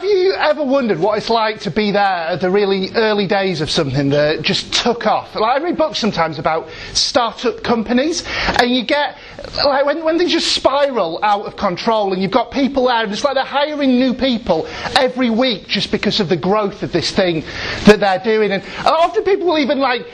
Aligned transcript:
Have 0.00 0.08
you 0.08 0.32
ever 0.32 0.64
wondered 0.64 0.98
what 0.98 1.18
it's 1.18 1.28
like 1.28 1.60
to 1.60 1.70
be 1.70 1.90
there 1.90 2.00
at 2.00 2.40
the 2.40 2.50
really 2.50 2.90
early 2.94 3.26
days 3.26 3.60
of 3.60 3.68
something 3.68 4.08
that 4.08 4.40
just 4.40 4.72
took 4.72 5.06
off? 5.06 5.34
Like 5.34 5.60
I 5.60 5.62
read 5.62 5.76
books 5.76 5.98
sometimes 5.98 6.38
about 6.38 6.70
startup 6.94 7.62
companies, 7.62 8.24
and 8.62 8.74
you 8.74 8.82
get 8.82 9.18
like 9.56 9.84
when, 9.84 10.04
when 10.04 10.16
they 10.16 10.26
just 10.26 10.52
spiral 10.52 11.18
out 11.22 11.46
of 11.46 11.56
control, 11.56 12.12
and 12.12 12.22
you've 12.22 12.30
got 12.30 12.50
people 12.50 12.86
there, 12.86 13.02
and 13.02 13.12
it's 13.12 13.24
like 13.24 13.34
they're 13.34 13.44
hiring 13.44 13.98
new 13.98 14.14
people 14.14 14.66
every 14.96 15.30
week 15.30 15.66
just 15.66 15.90
because 15.90 16.20
of 16.20 16.28
the 16.28 16.36
growth 16.36 16.82
of 16.82 16.92
this 16.92 17.10
thing 17.10 17.42
that 17.86 18.00
they're 18.00 18.22
doing. 18.22 18.52
And 18.52 18.62
often 18.86 19.24
people 19.24 19.48
will 19.48 19.58
even 19.58 19.78
like 19.78 20.06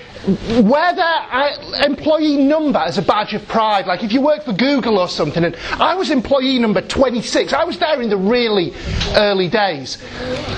wear 0.62 0.95
their 0.95 1.04
uh, 1.04 1.82
employee 1.84 2.36
number 2.36 2.78
as 2.78 2.98
a 2.98 3.02
badge 3.02 3.34
of 3.34 3.46
pride. 3.46 3.86
Like 3.86 4.02
if 4.02 4.12
you 4.12 4.20
work 4.20 4.45
for 4.45 4.52
Google 4.52 4.98
or 4.98 5.09
something, 5.09 5.45
and 5.45 5.56
I 5.73 5.95
was 5.95 6.10
employee 6.10 6.59
number 6.59 6.80
26, 6.80 7.52
I 7.52 7.64
was 7.64 7.78
there 7.78 8.00
in 8.02 8.10
the 8.10 8.16
really 8.16 8.73
early 9.14 9.48
days. 9.48 9.98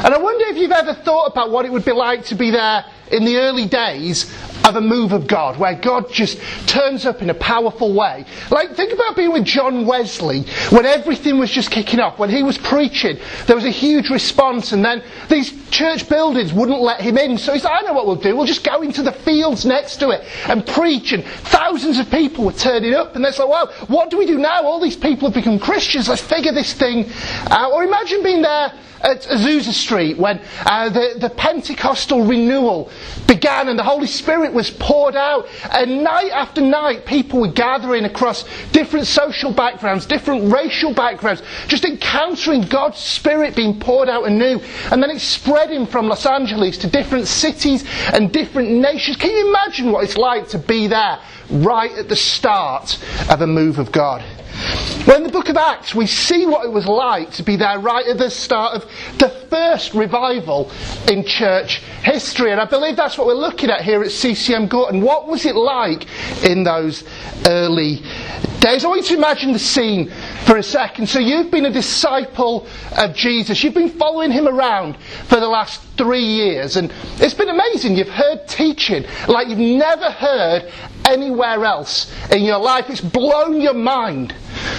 And 0.05 0.15
I 0.15 0.19
wonder 0.19 0.45
if 0.47 0.57
you've 0.57 0.73
ever 0.73 0.95
thought 0.95 1.27
about 1.27 1.51
what 1.51 1.67
it 1.67 1.73
would 1.73 1.85
be 1.85 1.93
like 1.93 2.25
to 2.27 2.35
be 2.35 2.51
there 2.51 2.85
in 3.11 3.25
the 3.25 3.37
early 3.37 3.67
days 3.67 4.33
of 4.65 4.77
a 4.77 4.81
move 4.81 5.13
of 5.13 5.27
God, 5.27 5.59
where 5.59 5.75
God 5.75 6.13
just 6.13 6.39
turns 6.67 7.07
up 7.07 7.23
in 7.23 7.31
a 7.31 7.35
powerful 7.35 7.95
way. 7.95 8.25
Like, 8.51 8.75
think 8.75 8.93
about 8.93 9.17
being 9.17 9.33
with 9.33 9.45
John 9.45 9.87
Wesley 9.87 10.43
when 10.71 10.87
everything 10.87 11.39
was 11.39 11.51
just 11.51 11.71
kicking 11.71 12.01
off, 12.01 12.19
when 12.19 12.31
he 12.31 12.43
was 12.43 12.59
preaching, 12.59 13.19
there 13.47 13.57
was 13.57 13.65
a 13.65 13.71
huge 13.71 14.11
response, 14.11 14.73
and 14.73 14.85
then 14.85 15.03
these 15.29 15.53
church 15.71 16.09
buildings 16.09 16.53
wouldn't 16.53 16.81
let 16.81 17.01
him 17.01 17.19
in. 17.19 17.39
So 17.39 17.53
he 17.53 17.59
said, 17.59 17.71
I 17.71 17.83
know 17.83 17.93
what 17.93 18.07
we'll 18.07 18.17
do, 18.17 18.37
we'll 18.37 18.47
just 18.47 18.65
go 18.65 18.83
into 18.83 19.03
the 19.03 19.13
fields 19.13 19.65
next 19.65 19.97
to 19.99 20.11
it 20.11 20.25
and 20.49 20.67
preach, 20.67 21.13
and 21.13 21.25
thousands 21.25 21.99
of 21.99 22.11
people 22.11 22.45
were 22.45 22.53
turning 22.53 22.95
up, 22.95 23.17
and 23.17 23.25
they're 23.25 23.33
like, 23.33 23.49
well, 23.49 23.73
what 23.89 24.11
do 24.11 24.19
we 24.19 24.27
do 24.27 24.39
now? 24.39 24.63
All 24.63 24.81
these 24.81 24.97
people 24.97 25.29
have 25.29 25.35
become 25.35 25.59
Christians, 25.59 26.09
let's 26.09 26.23
figure 26.23 26.53
this 26.53 26.73
thing 26.73 27.11
out. 27.51 27.73
Or 27.73 27.85
imagine 27.85 28.23
being 28.23 28.43
there 28.43 28.73
at 29.03 29.23
Azusa 29.23 29.73
Street 29.73 30.19
when 30.19 30.41
uh, 30.65 30.89
the, 30.89 31.17
the 31.19 31.31
Pentecostal 31.31 32.25
renewal 32.25 32.91
began 33.27 33.69
and 33.69 33.79
the 33.79 33.83
Holy 33.85 34.07
Spirit 34.07 34.53
was 34.53 34.71
poured 34.71 35.17
out. 35.17 35.47
And 35.71 36.03
night 36.03 36.31
after 36.33 36.61
night, 36.61 37.07
people 37.07 37.41
were 37.41 37.53
gathering 37.53 38.05
across 38.05 38.45
different 38.73 39.07
social 39.07 39.53
backgrounds, 39.53 40.07
different 40.07 40.53
racial 40.53 40.93
backgrounds, 40.93 41.43
just 41.67 41.85
encountering 41.85 42.63
God's 42.63 42.99
Spirit 42.99 43.55
being 43.55 43.79
poured 43.79 44.09
out 44.09 44.27
anew. 44.27 44.61
And 44.91 45.03
then 45.03 45.11
it's 45.11 45.25
spreading 45.25 45.87
from 45.87 46.09
Los 46.09 46.27
Angeles 46.27 46.79
to 46.79 46.89
different 46.89 47.29
cities 47.29 47.85
and 48.13 48.33
different 48.33 48.71
nations. 48.71 49.17
Can 49.17 49.31
you 49.31 49.49
imagine 49.49 49.93
what 49.93 50.05
it's 50.05 50.17
like 50.17 50.49
to 50.49 50.59
be 50.59 50.87
there 50.87 51.21
right 51.51 51.93
at 51.93 52.09
the 52.09 52.17
start 52.17 52.99
of 53.31 53.41
a 53.41 53.47
move 53.47 53.79
of 53.79 53.93
God? 53.93 54.25
Well, 55.07 55.17
in 55.17 55.23
the 55.23 55.33
book 55.33 55.49
of 55.49 55.57
Acts, 55.57 55.95
we 55.95 56.07
see 56.07 56.45
what 56.45 56.67
it 56.67 56.69
was 56.69 56.87
like 56.87 57.31
to 57.33 57.43
be 57.43 57.57
there 57.57 57.79
right 57.79 58.07
at 58.07 58.19
the 58.19 58.31
start 58.31 58.75
of 58.75 58.91
the 59.19 59.31
first 59.49 59.95
revival 59.95 60.71
in 61.09 61.25
church 61.25 61.79
history. 62.03 62.51
And 62.53 62.61
I 62.61 62.65
believe 62.65 62.97
that's 62.97 63.17
what 63.17 63.27
we're 63.27 63.35
looking 63.35 63.71
at 63.71 63.81
here 63.81 64.03
at 64.03 64.11
CCM 64.11 64.69
Gorton. 64.69 65.01
What 65.01 65.27
was 65.27 65.47
it 65.47 65.55
like 65.55 66.07
in 66.45 66.65
those 66.65 67.05
early 67.47 68.03
days? 68.61 68.85
I 68.85 68.89
want 68.89 69.03
you 69.03 69.09
to 69.09 69.15
imagine 69.15 69.53
the 69.53 69.59
scene 69.59 70.11
for 70.45 70.59
a 70.59 70.63
second. 70.63 71.09
So 71.09 71.21
you've 71.21 71.51
been 71.51 71.67
a 71.67 71.73
disciple 71.73 72.67
of 72.97 73.15
Jesus. 73.15 73.63
You've 73.63 73.75
been 73.75 73.91
following 73.91 74.31
him 74.31 74.47
around 74.47 74.99
for 75.29 75.41
the 75.41 75.49
last 75.49 75.81
three 75.97 76.25
years. 76.25 76.77
And 76.77 76.93
it's 77.17 77.35
been 77.35 77.49
amazing. 77.49 77.97
You've 77.97 78.09
heard 78.09 78.47
teaching 78.49 79.07
like 79.27 79.49
you've 79.49 79.59
never 79.59 80.11
heard 80.11 80.71
anywhere 81.07 81.65
else 81.65 82.13
in 82.31 82.43
your 82.43 82.59
life. 82.59 82.91
It's 82.91 83.01
blown 83.01 83.61
your 83.61 83.75
mind. 83.75 84.35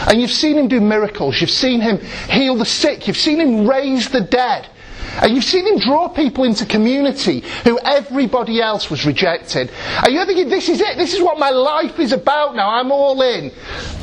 And 0.08 0.22
you've 0.22 0.32
seen 0.32 0.58
him 0.58 0.68
do 0.68 0.80
miracles. 0.80 1.40
You've 1.40 1.50
seen 1.50 1.82
him 1.82 2.00
heal 2.30 2.56
the 2.56 2.66
sick. 2.66 3.08
You've 3.08 3.18
seen 3.18 3.40
him 3.40 3.68
raise 3.68 4.10
the 4.10 4.22
dead. 4.22 4.68
And 5.22 5.36
you've 5.36 5.44
seen 5.44 5.66
him 5.68 5.80
draw 5.80 6.08
people 6.08 6.44
into 6.44 6.66
community 6.66 7.44
who 7.64 7.80
everybody 7.80 8.62
else 8.62 8.90
was 8.90 9.06
rejected. 9.06 9.72
And 10.04 10.14
you're 10.14 10.26
thinking, 10.26 10.50
this 10.50 10.70
is 10.70 10.80
it. 10.80 10.98
This 10.98 11.14
is 11.14 11.22
what 11.22 11.40
my 11.40 11.50
life 11.50 12.00
is 12.00 12.14
about 12.14 12.56
now. 12.56 12.70
I'm 12.70 12.92
all 12.92 13.22
in 13.22 13.52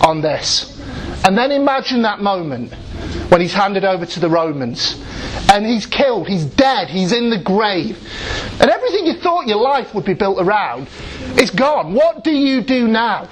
on 0.00 0.20
this. 0.20 0.78
And 1.24 1.36
then 1.36 1.52
imagine 1.52 2.02
that 2.02 2.20
moment 2.20 2.72
when 3.30 3.40
he's 3.40 3.54
handed 3.54 3.84
over 3.84 4.04
to 4.04 4.20
the 4.20 4.28
Romans. 4.28 5.02
And 5.52 5.64
he's 5.64 5.86
killed. 5.86 6.28
He's 6.28 6.44
dead. 6.44 6.88
He's 6.88 7.12
in 7.12 7.30
the 7.30 7.38
grave. 7.38 7.98
And 8.60 8.70
everything 8.70 9.06
you 9.06 9.14
thought 9.14 9.46
your 9.46 9.60
life 9.60 9.94
would 9.94 10.04
be 10.04 10.14
built 10.14 10.38
around 10.40 10.88
is 11.38 11.50
gone. 11.50 11.94
What 11.94 12.24
do 12.24 12.30
you 12.30 12.62
do 12.62 12.88
now? 12.88 13.28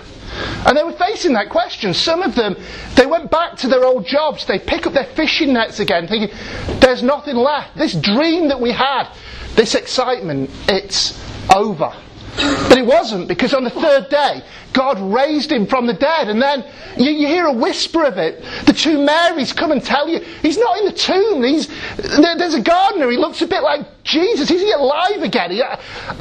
And 0.67 0.77
they 0.77 0.83
were 0.83 0.93
facing 0.93 1.33
that 1.35 1.51
question. 1.51 1.95
Some 1.95 2.23
of 2.23 2.35
them, 2.35 2.57
they 2.97 3.07
went 3.07 3.31
back 3.31 3.57
to 3.59 3.69
their 3.69 3.85
old 3.85 4.07
jobs. 4.07 4.47
They 4.47 4.59
pick 4.59 4.87
up 4.87 4.93
their 4.93 5.05
fishing 5.05 5.53
nets 5.53 5.81
again, 5.81 6.09
thinking, 6.09 6.37
there's 6.81 7.03
nothing 7.03 7.37
left. 7.37 7.77
This 7.77 7.95
dream 7.95 8.49
that 8.49 8.61
we 8.61 8.73
had, 8.73 9.09
this 9.55 9.75
excitement, 9.75 10.51
it's 10.69 11.21
over. 11.55 11.95
But 12.37 12.79
it 12.79 12.87
wasn't, 12.87 13.29
because 13.29 13.55
on 13.55 13.65
the 13.65 13.71
third 13.71 14.09
day, 14.09 14.43
God 14.73 14.99
raised 15.01 15.53
him 15.53 15.67
from 15.67 15.87
the 15.87 15.95
dead. 15.95 16.29
And 16.29 16.43
then 16.43 16.65
you, 16.97 17.13
you, 17.13 17.29
hear 17.29 17.47
a 17.47 17.53
whisper 17.53 18.05
of 18.05 18.19
it. 18.19 18.43
The 18.67 18.73
two 18.73 18.99
Marys 19.05 19.53
come 19.53 19.71
and 19.71 19.83
tell 19.83 20.09
you, 20.09 20.19
he's 20.43 20.59
not 20.59 20.79
in 20.79 20.85
the 20.87 20.93
tomb. 20.93 21.43
He's, 21.45 21.69
there, 21.97 22.37
there's 22.37 22.55
a 22.55 22.61
gardener. 22.61 23.09
He 23.11 23.17
looks 23.17 23.41
a 23.43 23.47
bit 23.47 23.63
like 23.63 23.87
Jesus. 24.03 24.51
Is 24.51 24.61
he 24.61 24.73
alive 24.73 25.23
again? 25.23 25.53
He, 25.53 25.63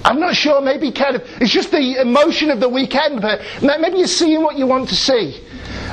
I'm 0.06 0.20
not 0.20 0.36
sure. 0.36 0.62
Maybe 0.62 0.92
kind 0.92 1.16
of, 1.16 1.24
it's 1.42 1.52
just 1.52 1.72
the 1.72 2.00
emotion 2.00 2.52
of 2.52 2.60
the 2.60 2.70
weekend, 2.70 3.22
but 3.22 3.42
maybe 3.62 3.98
you're 3.98 4.08
seeing 4.08 4.44
what 4.44 4.58
you 4.58 4.68
want 4.68 4.90
to 4.90 4.96
see. 4.96 5.42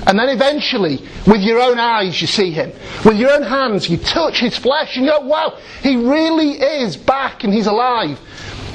And 0.07 0.19
then 0.19 0.29
eventually, 0.29 0.99
with 1.27 1.41
your 1.41 1.61
own 1.61 1.79
eyes, 1.79 2.21
you 2.21 2.27
see 2.27 2.51
him. 2.51 2.73
With 3.05 3.19
your 3.19 3.31
own 3.31 3.43
hands, 3.43 3.89
you 3.89 3.97
touch 3.97 4.41
his 4.41 4.57
flesh 4.57 4.97
and 4.97 5.05
you 5.05 5.13
go, 5.13 5.21
wow, 5.21 5.59
he 5.83 5.97
really 5.97 6.53
is 6.53 6.97
back 6.97 7.45
and 7.45 7.53
he's 7.53 7.67
alive. 7.67 8.19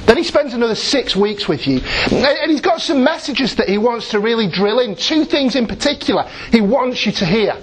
Then 0.06 0.18
he 0.18 0.24
spends 0.24 0.54
another 0.54 0.76
six 0.76 1.16
weeks 1.16 1.48
with 1.48 1.68
you. 1.68 1.80
And 2.12 2.52
he's 2.52 2.62
got 2.62 2.82
some 2.82 3.04
messages 3.04 3.56
that 3.56 3.68
he 3.68 3.78
wants 3.78 4.10
to 4.10 4.20
really 4.20 4.48
drill 4.48 4.80
in. 4.80 4.96
Two 4.96 5.26
things 5.26 5.56
in 5.56 5.68
particular 5.68 6.24
he 6.52 6.62
wants 6.62 7.06
you 7.06 7.12
to 7.14 7.26
hear. 7.26 7.56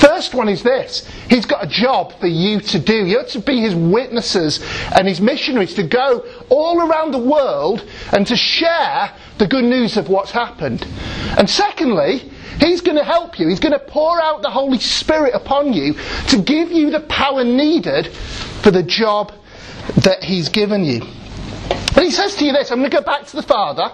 First 0.00 0.34
one 0.34 0.48
is 0.48 0.62
this 0.62 1.06
He's 1.28 1.46
got 1.46 1.64
a 1.64 1.68
job 1.68 2.18
for 2.18 2.26
you 2.26 2.60
to 2.60 2.78
do. 2.78 3.06
You're 3.06 3.24
to 3.24 3.40
be 3.40 3.60
his 3.60 3.74
witnesses 3.74 4.60
and 4.96 5.06
his 5.06 5.20
missionaries 5.20 5.74
to 5.74 5.82
go 5.82 6.26
all 6.48 6.80
around 6.80 7.12
the 7.12 7.18
world 7.18 7.84
and 8.12 8.26
to 8.26 8.36
share 8.36 9.14
the 9.38 9.46
good 9.46 9.64
news 9.64 9.96
of 9.96 10.08
what's 10.08 10.30
happened. 10.30 10.86
And 11.38 11.48
secondly, 11.48 12.30
He's 12.58 12.82
going 12.82 12.98
to 12.98 13.04
help 13.04 13.38
you. 13.38 13.48
He's 13.48 13.60
going 13.60 13.72
to 13.72 13.78
pour 13.78 14.20
out 14.20 14.42
the 14.42 14.50
Holy 14.50 14.78
Spirit 14.78 15.34
upon 15.34 15.72
you 15.72 15.94
to 16.28 16.42
give 16.42 16.70
you 16.70 16.90
the 16.90 17.00
power 17.00 17.42
needed 17.42 18.08
for 18.08 18.70
the 18.70 18.82
job 18.82 19.32
that 20.02 20.22
He's 20.22 20.50
given 20.50 20.84
you. 20.84 21.00
And 21.70 22.04
he 22.04 22.10
says 22.10 22.34
to 22.36 22.44
you 22.44 22.52
this 22.52 22.70
I'm 22.70 22.78
going 22.78 22.90
to 22.90 22.96
go 22.96 23.02
back 23.02 23.26
to 23.26 23.36
the 23.36 23.42
Father, 23.42 23.90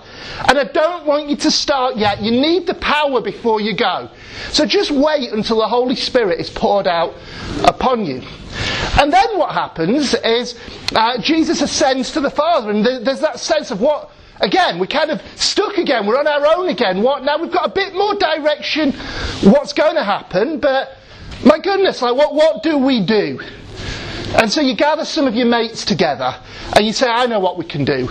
and 0.48 0.58
I 0.58 0.64
don't 0.64 1.06
want 1.06 1.28
you 1.28 1.36
to 1.36 1.50
start 1.50 1.96
yet. 1.96 2.22
You 2.22 2.30
need 2.30 2.66
the 2.66 2.74
power 2.74 3.20
before 3.20 3.60
you 3.60 3.74
go. 3.74 4.10
So 4.50 4.66
just 4.66 4.90
wait 4.90 5.32
until 5.32 5.58
the 5.58 5.68
Holy 5.68 5.96
Spirit 5.96 6.40
is 6.40 6.50
poured 6.50 6.86
out 6.86 7.14
upon 7.64 8.06
you. 8.06 8.22
And 9.00 9.12
then 9.12 9.38
what 9.38 9.52
happens 9.52 10.14
is 10.14 10.58
uh, 10.94 11.20
Jesus 11.20 11.60
ascends 11.60 12.12
to 12.12 12.20
the 12.20 12.30
Father, 12.30 12.70
and 12.70 12.84
th- 12.84 13.04
there's 13.04 13.20
that 13.20 13.40
sense 13.40 13.70
of 13.70 13.80
what. 13.80 14.12
Again, 14.38 14.78
we're 14.78 14.86
kind 14.86 15.10
of 15.10 15.22
stuck 15.36 15.78
again. 15.78 16.06
We're 16.06 16.18
on 16.18 16.26
our 16.26 16.46
own 16.58 16.68
again. 16.68 17.02
What 17.02 17.24
now? 17.24 17.38
We've 17.38 17.50
got 17.50 17.70
a 17.70 17.72
bit 17.72 17.94
more 17.94 18.14
direction. 18.14 18.92
What's 19.42 19.72
going 19.72 19.94
to 19.94 20.04
happen? 20.04 20.60
But 20.60 20.98
my 21.42 21.58
goodness, 21.58 22.02
like 22.02 22.14
what? 22.14 22.34
What 22.34 22.62
do 22.62 22.76
we 22.76 23.04
do? 23.04 23.40
And 24.34 24.50
so 24.50 24.60
you 24.60 24.74
gather 24.74 25.04
some 25.04 25.26
of 25.26 25.34
your 25.34 25.46
mates 25.46 25.84
together 25.84 26.34
and 26.76 26.86
you 26.86 26.92
say, 26.92 27.08
I 27.08 27.26
know 27.26 27.40
what 27.40 27.56
we 27.56 27.64
can 27.64 27.84
do. 27.84 28.10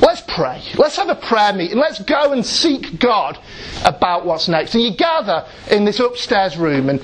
Let's 0.00 0.22
pray. 0.22 0.62
Let's 0.76 0.96
have 0.96 1.10
a 1.10 1.14
prayer 1.14 1.52
meeting. 1.52 1.78
Let's 1.78 2.02
go 2.02 2.32
and 2.32 2.44
seek 2.44 2.98
God 2.98 3.38
about 3.84 4.26
what's 4.26 4.48
next. 4.48 4.74
And 4.74 4.82
you 4.82 4.96
gather 4.96 5.46
in 5.70 5.84
this 5.84 6.00
upstairs 6.00 6.56
room 6.56 6.88
and 6.88 6.98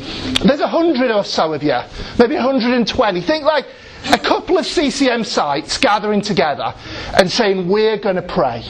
there's 0.45 0.61
a 0.61 0.67
hundred 0.67 1.11
or 1.11 1.25
so 1.25 1.53
of 1.53 1.63
you, 1.63 1.79
maybe 2.19 2.35
120. 2.35 3.21
Think 3.21 3.45
like 3.45 3.67
a 4.13 4.19
couple 4.19 4.59
of 4.59 4.67
CCM 4.67 5.25
sites 5.25 5.79
gathering 5.79 6.21
together 6.21 6.75
and 7.19 7.31
saying, 7.31 7.69
We're 7.69 7.99
going 7.99 8.17
to 8.17 8.23
pray. 8.23 8.65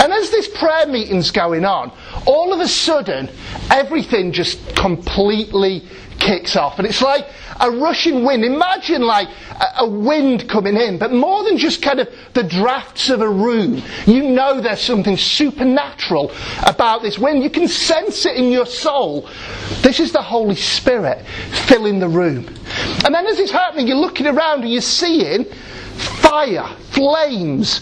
And 0.00 0.12
as 0.12 0.30
this 0.30 0.48
prayer 0.48 0.86
meeting's 0.86 1.30
going 1.30 1.64
on, 1.64 1.92
all 2.26 2.52
of 2.52 2.60
a 2.60 2.68
sudden, 2.68 3.28
everything 3.70 4.32
just 4.32 4.74
completely 4.76 5.82
kicks 6.18 6.56
off. 6.56 6.78
And 6.78 6.86
it's 6.86 7.02
like 7.02 7.26
a 7.60 7.70
rushing 7.70 8.24
wind. 8.24 8.44
Imagine 8.44 9.02
like 9.02 9.28
a, 9.28 9.84
a, 9.84 9.88
wind 9.88 10.48
coming 10.48 10.76
in, 10.76 10.98
but 10.98 11.12
more 11.12 11.44
than 11.44 11.56
just 11.56 11.82
kind 11.82 12.00
of 12.00 12.08
the 12.34 12.42
drafts 12.42 13.08
of 13.08 13.20
a 13.20 13.28
room. 13.28 13.82
You 14.06 14.22
know 14.22 14.60
there's 14.60 14.80
something 14.80 15.16
supernatural 15.16 16.32
about 16.66 17.02
this 17.02 17.18
wind. 17.18 17.42
You 17.42 17.50
can 17.50 17.68
sense 17.68 18.26
it 18.26 18.36
in 18.36 18.50
your 18.50 18.66
soul. 18.66 19.28
This 19.82 20.00
is 20.00 20.12
the 20.12 20.22
Holy 20.22 20.56
Spirit 20.56 21.24
filling 21.66 21.98
the 21.98 22.08
room. 22.08 22.46
And 23.04 23.14
then 23.14 23.26
as 23.26 23.38
it's 23.38 23.52
happening, 23.52 23.86
you're 23.86 23.96
looking 23.96 24.26
around 24.26 24.62
and 24.62 24.72
you're 24.72 24.82
seeing 24.82 25.44
fire, 25.96 26.66
flames, 26.90 27.80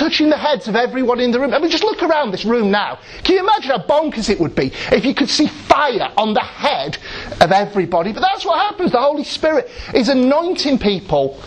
touching 0.00 0.30
the 0.30 0.36
heads 0.36 0.66
of 0.66 0.74
everyone 0.76 1.20
in 1.20 1.30
the 1.30 1.38
room. 1.38 1.52
I 1.52 1.58
mean, 1.58 1.70
just 1.70 1.84
look 1.84 2.02
around 2.02 2.30
this 2.30 2.46
room 2.46 2.70
now. 2.70 2.98
Can 3.22 3.34
you 3.34 3.42
imagine 3.42 3.70
how 3.70 3.78
bonkers 3.78 4.30
it 4.30 4.40
would 4.40 4.54
be 4.54 4.72
if 4.90 5.04
you 5.04 5.14
could 5.14 5.28
see 5.28 5.46
fire 5.46 6.10
on 6.16 6.32
the 6.32 6.40
head 6.40 6.96
of 7.40 7.52
everybody? 7.52 8.12
But 8.12 8.20
that's 8.20 8.44
what 8.44 8.58
happens. 8.58 8.92
The 8.92 9.00
Holy 9.00 9.24
Spirit 9.24 9.70
is 9.94 10.08
anointing 10.08 10.78
people. 10.78 11.40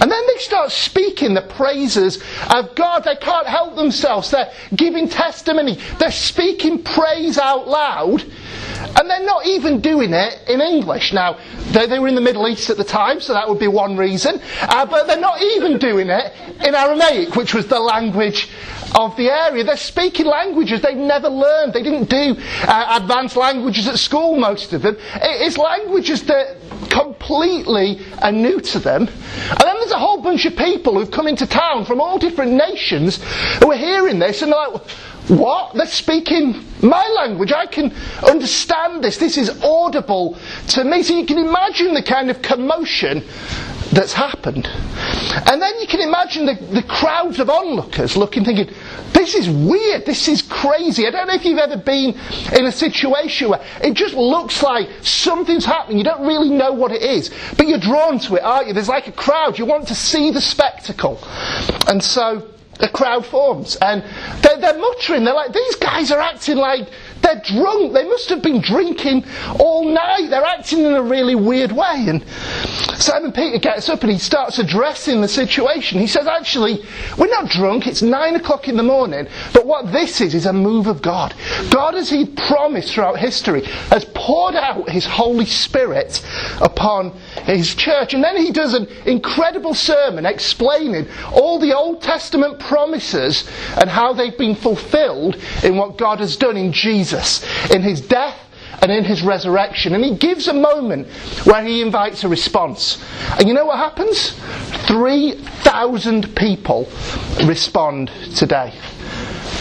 And 0.00 0.10
then 0.10 0.22
they 0.26 0.38
start 0.38 0.72
speaking 0.72 1.34
the 1.34 1.42
praises 1.42 2.22
of 2.50 2.74
God. 2.74 3.04
They 3.04 3.16
can't 3.16 3.46
help 3.46 3.76
themselves. 3.76 4.30
They're 4.30 4.52
giving 4.74 5.08
testimony. 5.08 5.78
They're 5.98 6.10
speaking 6.10 6.82
praise 6.82 7.38
out 7.38 7.68
loud. 7.68 8.24
And 8.94 9.08
they're 9.08 9.24
not 9.24 9.46
even 9.46 9.80
doing 9.80 10.12
it 10.12 10.40
in 10.48 10.60
English. 10.60 11.12
Now, 11.12 11.38
they, 11.70 11.86
they 11.86 11.98
were 11.98 12.08
in 12.08 12.14
the 12.14 12.20
Middle 12.20 12.48
East 12.48 12.68
at 12.70 12.76
the 12.76 12.84
time, 12.84 13.20
so 13.20 13.32
that 13.32 13.48
would 13.48 13.58
be 13.58 13.68
one 13.68 13.96
reason. 13.96 14.40
Uh, 14.60 14.86
but 14.86 15.06
they're 15.06 15.20
not 15.20 15.40
even 15.40 15.78
doing 15.78 16.08
it 16.08 16.32
in 16.66 16.74
Aramaic, 16.74 17.36
which 17.36 17.54
was 17.54 17.66
the 17.66 17.80
language 17.80 18.48
of 18.94 19.16
the 19.16 19.30
area. 19.30 19.64
They're 19.64 19.76
speaking 19.76 20.26
languages 20.26 20.80
they've 20.82 20.96
never 20.96 21.28
learned. 21.28 21.72
They 21.72 21.82
didn't 21.82 22.08
do 22.08 22.36
uh, 22.62 22.98
advanced 23.00 23.36
languages 23.36 23.88
at 23.88 23.98
school, 23.98 24.36
most 24.36 24.72
of 24.72 24.82
them. 24.82 24.96
It's 25.14 25.58
languages 25.58 26.24
that 26.24 26.56
completely 26.90 28.00
are 28.20 28.32
new 28.32 28.60
to 28.60 28.78
them. 28.78 29.02
And 29.02 29.60
then 29.60 29.74
there's 29.80 29.92
a 29.92 29.98
whole 29.98 30.20
bunch 30.20 30.44
of 30.44 30.56
people 30.56 30.94
who've 30.94 31.10
come 31.10 31.26
into 31.26 31.46
town 31.46 31.84
from 31.84 32.00
all 32.00 32.18
different 32.18 32.52
nations 32.52 33.22
who 33.60 33.72
are 33.72 33.76
hearing 33.76 34.18
this 34.18 34.42
and 34.42 34.52
they're 34.52 34.68
like, 34.68 34.90
what? 35.28 35.74
They're 35.74 35.86
speaking 35.86 36.64
my 36.82 37.06
language. 37.16 37.52
I 37.52 37.66
can 37.66 37.94
understand 38.28 39.04
this. 39.04 39.18
This 39.18 39.38
is 39.38 39.50
audible 39.62 40.36
to 40.68 40.84
me. 40.84 41.02
So 41.02 41.14
you 41.16 41.24
can 41.24 41.38
imagine 41.38 41.94
the 41.94 42.02
kind 42.02 42.28
of 42.28 42.42
commotion 42.42 43.24
that's 43.92 44.12
happened. 44.12 44.66
And 44.66 45.60
then 45.60 45.78
you 45.80 45.86
can 45.86 46.00
imagine 46.00 46.46
the, 46.46 46.54
the 46.54 46.82
crowds 46.82 47.38
of 47.38 47.50
onlookers 47.50 48.16
looking, 48.16 48.44
thinking, 48.44 48.74
this 49.12 49.34
is 49.34 49.48
weird, 49.48 50.06
this 50.06 50.28
is 50.28 50.42
crazy. 50.42 51.06
I 51.06 51.10
don't 51.10 51.28
know 51.28 51.34
if 51.34 51.44
you've 51.44 51.58
ever 51.58 51.76
been 51.76 52.18
in 52.52 52.66
a 52.66 52.72
situation 52.72 53.50
where 53.50 53.64
it 53.82 53.94
just 53.94 54.14
looks 54.14 54.62
like 54.62 54.88
something's 55.02 55.64
happening, 55.64 55.98
you 55.98 56.04
don't 56.04 56.26
really 56.26 56.48
know 56.48 56.72
what 56.72 56.90
it 56.90 57.02
is, 57.02 57.30
but 57.56 57.68
you're 57.68 57.78
drawn 57.78 58.18
to 58.20 58.36
it, 58.36 58.42
aren't 58.42 58.68
you? 58.68 58.74
There's 58.74 58.88
like 58.88 59.08
a 59.08 59.12
crowd, 59.12 59.58
you 59.58 59.66
want 59.66 59.88
to 59.88 59.94
see 59.94 60.30
the 60.30 60.40
spectacle. 60.40 61.18
And 61.86 62.02
so 62.02 62.48
a 62.80 62.88
crowd 62.88 63.24
forms. 63.24 63.76
And 63.76 64.02
they're, 64.42 64.58
they're, 64.58 64.78
muttering. 64.78 65.24
They're 65.24 65.34
like, 65.34 65.52
these 65.52 65.76
guys 65.76 66.10
are 66.10 66.18
acting 66.18 66.56
like 66.56 66.88
they're 67.22 67.40
drunk. 67.44 67.92
They 67.92 68.04
must 68.04 68.28
have 68.30 68.42
been 68.42 68.60
drinking 68.60 69.24
all 69.58 69.84
night. 69.84 70.28
They're 70.30 70.44
acting 70.44 70.80
in 70.80 70.92
a 70.92 71.02
really 71.02 71.34
weird 71.34 71.72
way. 71.72 72.06
And 72.08 72.24
Simon 72.98 73.32
Peter 73.32 73.58
gets 73.58 73.88
up 73.88 74.02
and 74.02 74.12
he 74.12 74.18
starts 74.18 74.58
addressing 74.58 75.20
the 75.20 75.28
situation. 75.28 75.98
He 75.98 76.06
says, 76.06 76.26
actually, 76.26 76.84
we're 77.18 77.28
not 77.28 77.48
drunk. 77.48 77.86
It's 77.86 78.02
nine 78.02 78.36
o'clock 78.36 78.68
in 78.68 78.76
the 78.76 78.82
morning. 78.82 79.26
But 79.52 79.66
what 79.66 79.92
this 79.92 80.20
is, 80.20 80.34
is 80.34 80.46
a 80.46 80.52
move 80.52 80.86
of 80.86 81.02
God. 81.02 81.34
God, 81.70 81.94
as 81.94 82.10
he 82.10 82.26
promised 82.26 82.94
throughout 82.94 83.18
history, 83.18 83.62
has 83.90 84.04
poured 84.14 84.54
out 84.54 84.88
his 84.88 85.06
Holy 85.06 85.46
Spirit 85.46 86.22
upon 86.60 87.10
his 87.44 87.74
church. 87.74 88.14
And 88.14 88.22
then 88.22 88.36
he 88.36 88.52
does 88.52 88.74
an 88.74 88.86
incredible 89.06 89.74
sermon 89.74 90.26
explaining 90.26 91.08
all 91.32 91.58
the 91.58 91.74
Old 91.74 92.02
Testament 92.02 92.58
promises 92.58 93.48
and 93.76 93.88
how 93.88 94.12
they've 94.12 94.36
been 94.36 94.54
fulfilled 94.54 95.36
in 95.64 95.76
what 95.76 95.98
God 95.98 96.20
has 96.20 96.36
done 96.36 96.56
in 96.56 96.72
Jesus, 96.72 97.11
in 97.70 97.82
his 97.82 98.00
death 98.00 98.38
and 98.80 98.90
in 98.90 99.04
his 99.04 99.22
resurrection. 99.22 99.94
And 99.94 100.04
he 100.04 100.16
gives 100.16 100.48
a 100.48 100.52
moment 100.52 101.06
where 101.44 101.64
he 101.64 101.82
invites 101.82 102.24
a 102.24 102.28
response. 102.28 103.02
And 103.38 103.46
you 103.46 103.54
know 103.54 103.66
what 103.66 103.78
happens? 103.78 104.32
3,000 104.86 106.34
people 106.34 106.88
respond 107.44 108.10
today. 108.36 108.74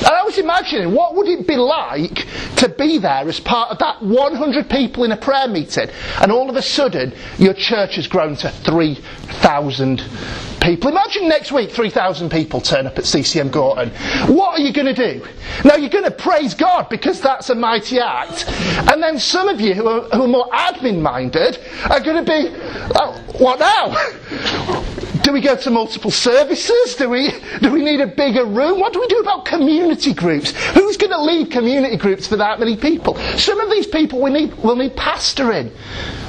And 0.01 0.09
I 0.09 0.23
was 0.23 0.37
imagining, 0.37 0.93
what 0.93 1.15
would 1.15 1.27
it 1.27 1.47
be 1.47 1.55
like 1.55 2.25
to 2.57 2.69
be 2.69 2.97
there 2.97 3.27
as 3.27 3.39
part 3.39 3.71
of 3.71 3.79
that 3.79 4.01
100 4.01 4.69
people 4.69 5.03
in 5.03 5.11
a 5.11 5.17
prayer 5.17 5.47
meeting, 5.47 5.89
and 6.21 6.31
all 6.31 6.49
of 6.49 6.55
a 6.55 6.61
sudden 6.61 7.13
your 7.37 7.53
church 7.53 7.95
has 7.95 8.07
grown 8.07 8.35
to 8.37 8.49
3,000 8.49 10.03
people. 10.61 10.89
Imagine 10.91 11.27
next 11.27 11.51
week 11.51 11.71
3,000 11.71 12.29
people 12.29 12.61
turn 12.61 12.87
up 12.87 12.97
at 12.97 13.05
CCM 13.05 13.49
Gorton. 13.49 13.89
What 14.33 14.59
are 14.59 14.61
you 14.61 14.71
going 14.71 14.93
to 14.93 15.13
do? 15.13 15.25
Now 15.65 15.75
you're 15.75 15.89
going 15.89 16.03
to 16.05 16.11
praise 16.11 16.53
God 16.53 16.87
because 16.89 17.19
that's 17.19 17.49
a 17.49 17.55
mighty 17.55 17.99
act. 17.99 18.45
And 18.47 19.01
then 19.01 19.19
some 19.19 19.47
of 19.47 19.59
you 19.59 19.73
who 19.73 19.87
are, 19.87 20.01
who 20.09 20.23
are 20.23 20.27
more 20.27 20.49
admin 20.49 21.01
minded 21.01 21.59
are 21.89 21.99
going 21.99 22.23
to 22.23 22.31
be, 22.31 22.55
oh, 22.95 23.23
what 23.39 23.59
now? 23.59 24.77
Do 25.23 25.33
we 25.33 25.41
go 25.41 25.55
to 25.55 25.69
multiple 25.69 26.09
services? 26.11 26.95
Do 26.95 27.09
we, 27.09 27.31
do 27.61 27.71
we 27.71 27.83
need 27.83 28.01
a 28.01 28.07
bigger 28.07 28.45
room? 28.45 28.79
What 28.79 28.91
do 28.93 28.99
we 28.99 29.07
do 29.07 29.19
about 29.19 29.45
community 29.45 30.13
groups? 30.13 30.51
Who's 30.73 30.97
going 30.97 31.11
to 31.11 31.21
lead 31.21 31.51
community 31.51 31.97
groups 31.97 32.27
for 32.27 32.37
that 32.37 32.59
many 32.59 32.75
people? 32.75 33.15
Some 33.37 33.59
of 33.59 33.69
these 33.69 33.85
people 33.85 34.21
we 34.21 34.31
need, 34.31 34.53
will 34.55 34.75
need 34.75 34.95
pastoring. 34.95 35.71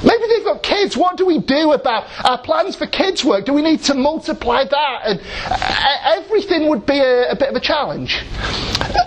Maybe 0.03 0.23
they've 0.27 0.43
got 0.43 0.61
kids. 0.63 0.97
What 0.97 1.17
do 1.17 1.25
we 1.25 1.39
do 1.39 1.71
about 1.71 2.07
our 2.25 2.37
plans 2.37 2.75
for 2.75 2.87
kids 2.87 3.23
work? 3.23 3.45
Do 3.45 3.53
we 3.53 3.61
need 3.61 3.83
to 3.83 3.93
multiply 3.93 4.65
that? 4.65 4.99
And 5.05 5.21
uh, 5.45 6.17
everything 6.17 6.69
would 6.69 6.85
be 6.85 6.99
a, 6.99 7.31
a 7.31 7.35
bit 7.35 7.49
of 7.49 7.55
a 7.55 7.59
challenge. 7.59 8.23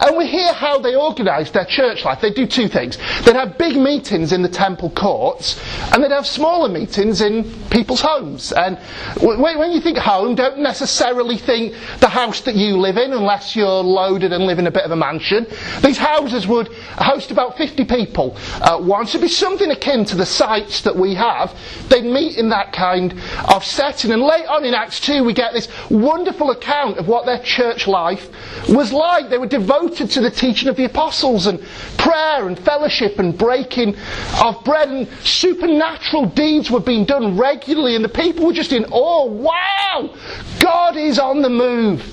And 0.01 0.17
we 0.17 0.27
hear 0.27 0.53
how 0.53 0.79
they 0.79 0.95
organise 0.95 1.51
their 1.51 1.65
church 1.65 2.05
life. 2.05 2.21
They 2.21 2.33
do 2.33 2.47
two 2.47 2.69
things. 2.69 2.97
They'd 3.25 3.37
have 3.37 3.59
big 3.59 3.77
meetings 3.77 4.33
in 4.33 4.43
the 4.43 4.49
temple 4.49 4.91
courts, 4.91 5.61
and 5.93 6.03
they'd 6.03 6.11
have 6.11 6.27
smaller 6.27 6.69
meetings 6.69 7.21
in 7.21 7.45
people's 7.71 8.01
homes. 8.01 8.53
And 8.53 8.79
when 9.21 9.73
you 9.73 9.81
think 9.81 9.99
home, 9.99 10.35
don't 10.35 10.59
necessarily 10.59 11.37
think 11.37 11.75
the 12.01 12.09
house 12.09 12.41
that 12.43 12.55
you 12.55 12.77
live 12.79 12.97
in, 12.97 13.13
unless 13.13 13.55
you're 13.55 13.83
loaded 13.83 14.33
and 14.33 14.45
live 14.45 14.59
in 14.59 14.67
a 14.67 14.71
bit 14.71 14.85
of 14.85 14.91
a 14.91 14.97
mansion. 14.97 15.47
These 15.83 15.99
houses 15.99 16.47
would 16.47 16.69
host 16.97 17.31
about 17.31 17.57
50 17.57 17.85
people 17.85 18.37
at 18.65 18.83
once. 18.83 19.11
It'd 19.11 19.21
be 19.21 19.29
something 19.29 19.71
akin 19.71 20.05
to 20.07 20.17
the 20.17 20.27
sites 20.27 20.83
that 20.87 20.97
we 20.97 21.15
have. 21.15 21.55
They'd 21.89 22.05
meet 22.05 22.39
in 22.39 22.49
that 22.49 22.73
kind 22.73 23.21
of 23.53 23.63
setting. 23.65 24.11
And 24.11 24.23
late 24.23 24.47
on 24.47 24.65
in 24.65 24.75
Acts 24.75 25.01
2, 25.01 25.23
we 25.23 25.35
get 25.35 25.53
this 25.53 25.69
wonderful 25.91 26.51
account 26.51 26.99
of 26.99 27.07
what 27.07 27.27
their 27.27 27.41
church 27.41 27.87
life 27.87 28.29
was 28.69 28.93
like. 28.93 29.29
They 29.29 29.39
were 29.39 29.47
devoted 29.47 30.11
to 30.13 30.21
the 30.21 30.31
teaching 30.31 30.69
of 30.69 30.77
the 30.77 30.87
apostles 30.87 31.47
and 31.47 31.61
prayer 31.99 32.49
and 32.49 32.59
fellowship 32.59 33.19
and 33.19 33.37
breaking 33.37 33.97
of 34.43 34.65
bread 34.65 34.89
and 34.89 35.09
supernatural 35.23 36.27
deeds 36.27 36.71
were 36.71 36.81
being 36.81 37.05
done 37.05 37.37
regularly 37.37 37.95
and 37.95 38.05
the 38.05 38.09
people 38.09 38.47
were 38.47 38.53
just 38.53 38.73
in 38.73 38.85
awe. 38.87 39.27
Wow! 39.27 40.15
God 40.61 40.97
is 40.97 41.19
on 41.19 41.43
the 41.43 41.51
move. 41.51 42.13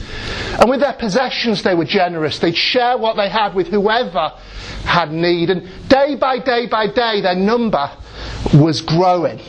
And 0.60 0.70
with 0.70 0.82
their 0.82 0.94
possessions, 0.94 1.63
they 1.63 1.75
were 1.75 1.86
generous. 1.86 2.39
They'd 2.39 2.56
share 2.56 2.98
what 2.98 3.15
they 3.15 3.30
had 3.30 3.56
with 3.56 3.68
whoever 3.68 4.34
had 4.86 5.12
need. 5.12 5.50
And 5.50 5.68
day 5.88 6.15
by 6.15 6.39
day 6.39 6.68
by 6.68 6.88
day, 6.88 7.22
their 7.22 7.36
number 7.36 7.89
was 8.53 8.82
growing. 8.82 9.39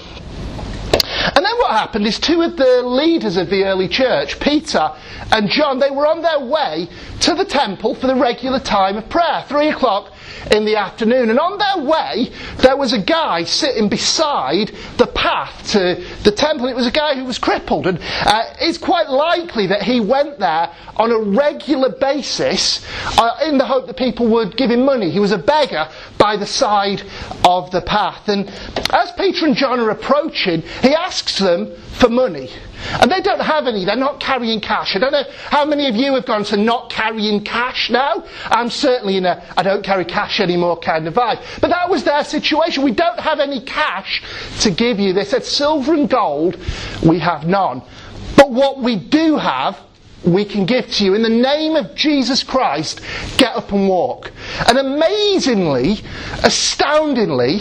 And 1.37 1.45
then 1.45 1.57
what 1.59 1.71
happened 1.73 2.07
is 2.07 2.19
two 2.19 2.43
of 2.43 2.57
the 2.57 2.83
leaders 2.83 3.37
of 3.37 3.50
the 3.50 3.64
early 3.64 3.88
church, 3.88 4.38
Peter 4.40 4.93
and 5.33 5.49
John, 5.49 5.78
they 5.78 5.90
were 5.90 6.07
on 6.07 6.23
their 6.23 6.40
way 6.40 6.88
to 7.21 7.35
the 7.35 7.45
temple 7.45 7.95
for 7.95 8.07
the 8.07 8.14
regular 8.14 8.61
time 8.61 8.97
of 8.97 9.09
prayer, 9.09 9.45
three 9.49 9.69
o'clock 9.69 10.12
in 10.50 10.64
the 10.64 10.76
afternoon. 10.76 11.31
And 11.31 11.38
on 11.38 11.59
their 11.59 11.85
way, 11.85 12.31
there 12.59 12.76
was 12.76 12.93
a 12.93 13.00
guy 13.00 13.45
sitting 13.45 13.88
beside 13.88 14.73
the 14.97 15.07
path 15.07 15.73
to 15.73 16.04
the 16.23 16.33
temple. 16.33 16.69
It 16.69 16.76
was 16.76 16.87
a 16.87 16.93
guy 16.93 17.14
who 17.14 17.25
was 17.25 17.38
crippled. 17.38 17.87
And 17.87 17.99
uh, 17.99 18.54
it's 18.61 18.78
quite 18.78 19.09
likely 19.09 19.66
that 19.69 19.83
he 19.83 20.00
went 20.00 20.38
there 20.38 20.71
on 20.97 21.11
a 21.11 21.19
regular 21.19 21.90
basis 21.90 22.85
uh, 23.19 23.38
in 23.45 23.59
the 23.59 23.64
hope 23.64 23.87
that 23.87 23.97
people 23.97 24.28
would 24.28 24.57
give 24.57 24.71
him 24.71 24.85
money. 24.85 25.11
He 25.11 25.21
was 25.21 25.33
a 25.33 25.38
beggar 25.38 25.88
by 26.19 26.37
the 26.37 26.47
side 26.47 27.02
of 27.45 27.71
the 27.71 27.83
path. 27.83 28.28
And 28.28 28.49
as 28.93 29.12
Peter 29.12 29.47
and 29.47 29.57
John 29.57 29.81
are 29.81 29.90
approaching, 29.90 30.62
he 30.83 30.95
asks 30.95 31.38
them 31.38 31.75
for 31.95 32.09
money. 32.09 32.50
And 33.00 33.11
they 33.11 33.21
don't 33.21 33.41
have 33.41 33.67
any, 33.67 33.85
they're 33.85 33.97
not 33.97 34.21
carrying 34.21 34.61
cash. 34.61 34.97
I 34.97 34.99
don't 34.99 35.12
know 35.12 35.25
how 35.50 35.64
many 35.64 35.88
of 35.88 35.97
you 35.97 36.14
have 36.14 36.26
gone 36.26 36.45
to 36.45 36.57
not 36.57 36.91
carrying 36.91 37.45
cash 37.45 37.91
now. 37.91 38.25
I'm 38.45 38.71
certainly 38.71 39.17
in 39.17 39.26
a 39.26 39.45
I 39.57 39.62
don't 39.62 39.85
carry 39.85 40.05
cash 40.05 40.41
anymore 40.41 40.79
kind 40.79 41.07
of 41.07 41.14
vibe. 41.14 41.61
But 41.61 41.69
that 41.69 41.88
was 41.88 42.05
their 42.05 42.25
situation. 42.25 42.83
We 42.85 42.93
don't 42.93 43.21
have 43.21 43.41
any 43.41 43.61
cash 43.61 44.23
to 44.61 44.71
give 44.71 44.99
you. 44.99 45.12
They 45.12 45.25
said, 45.25 45.45
silver 45.45 45.95
and 45.95 46.09
gold, 46.09 46.57
we 47.07 47.19
have 47.21 47.47
none. 47.47 47.83
But 48.37 48.50
what 48.50 48.81
we 48.81 48.97
do 48.97 49.37
have 49.37 49.79
we 50.25 50.45
can 50.45 50.64
give 50.64 50.91
to 50.91 51.05
you. 51.05 51.14
In 51.14 51.23
the 51.23 51.29
name 51.29 51.76
of 51.76 51.95
Jesus 51.95 52.43
Christ, 52.43 53.00
get 53.37 53.55
up 53.55 53.73
and 53.73 53.88
walk. 53.88 54.33
And 54.67 54.79
amazingly, 54.79 55.99
astoundingly, 56.43 57.59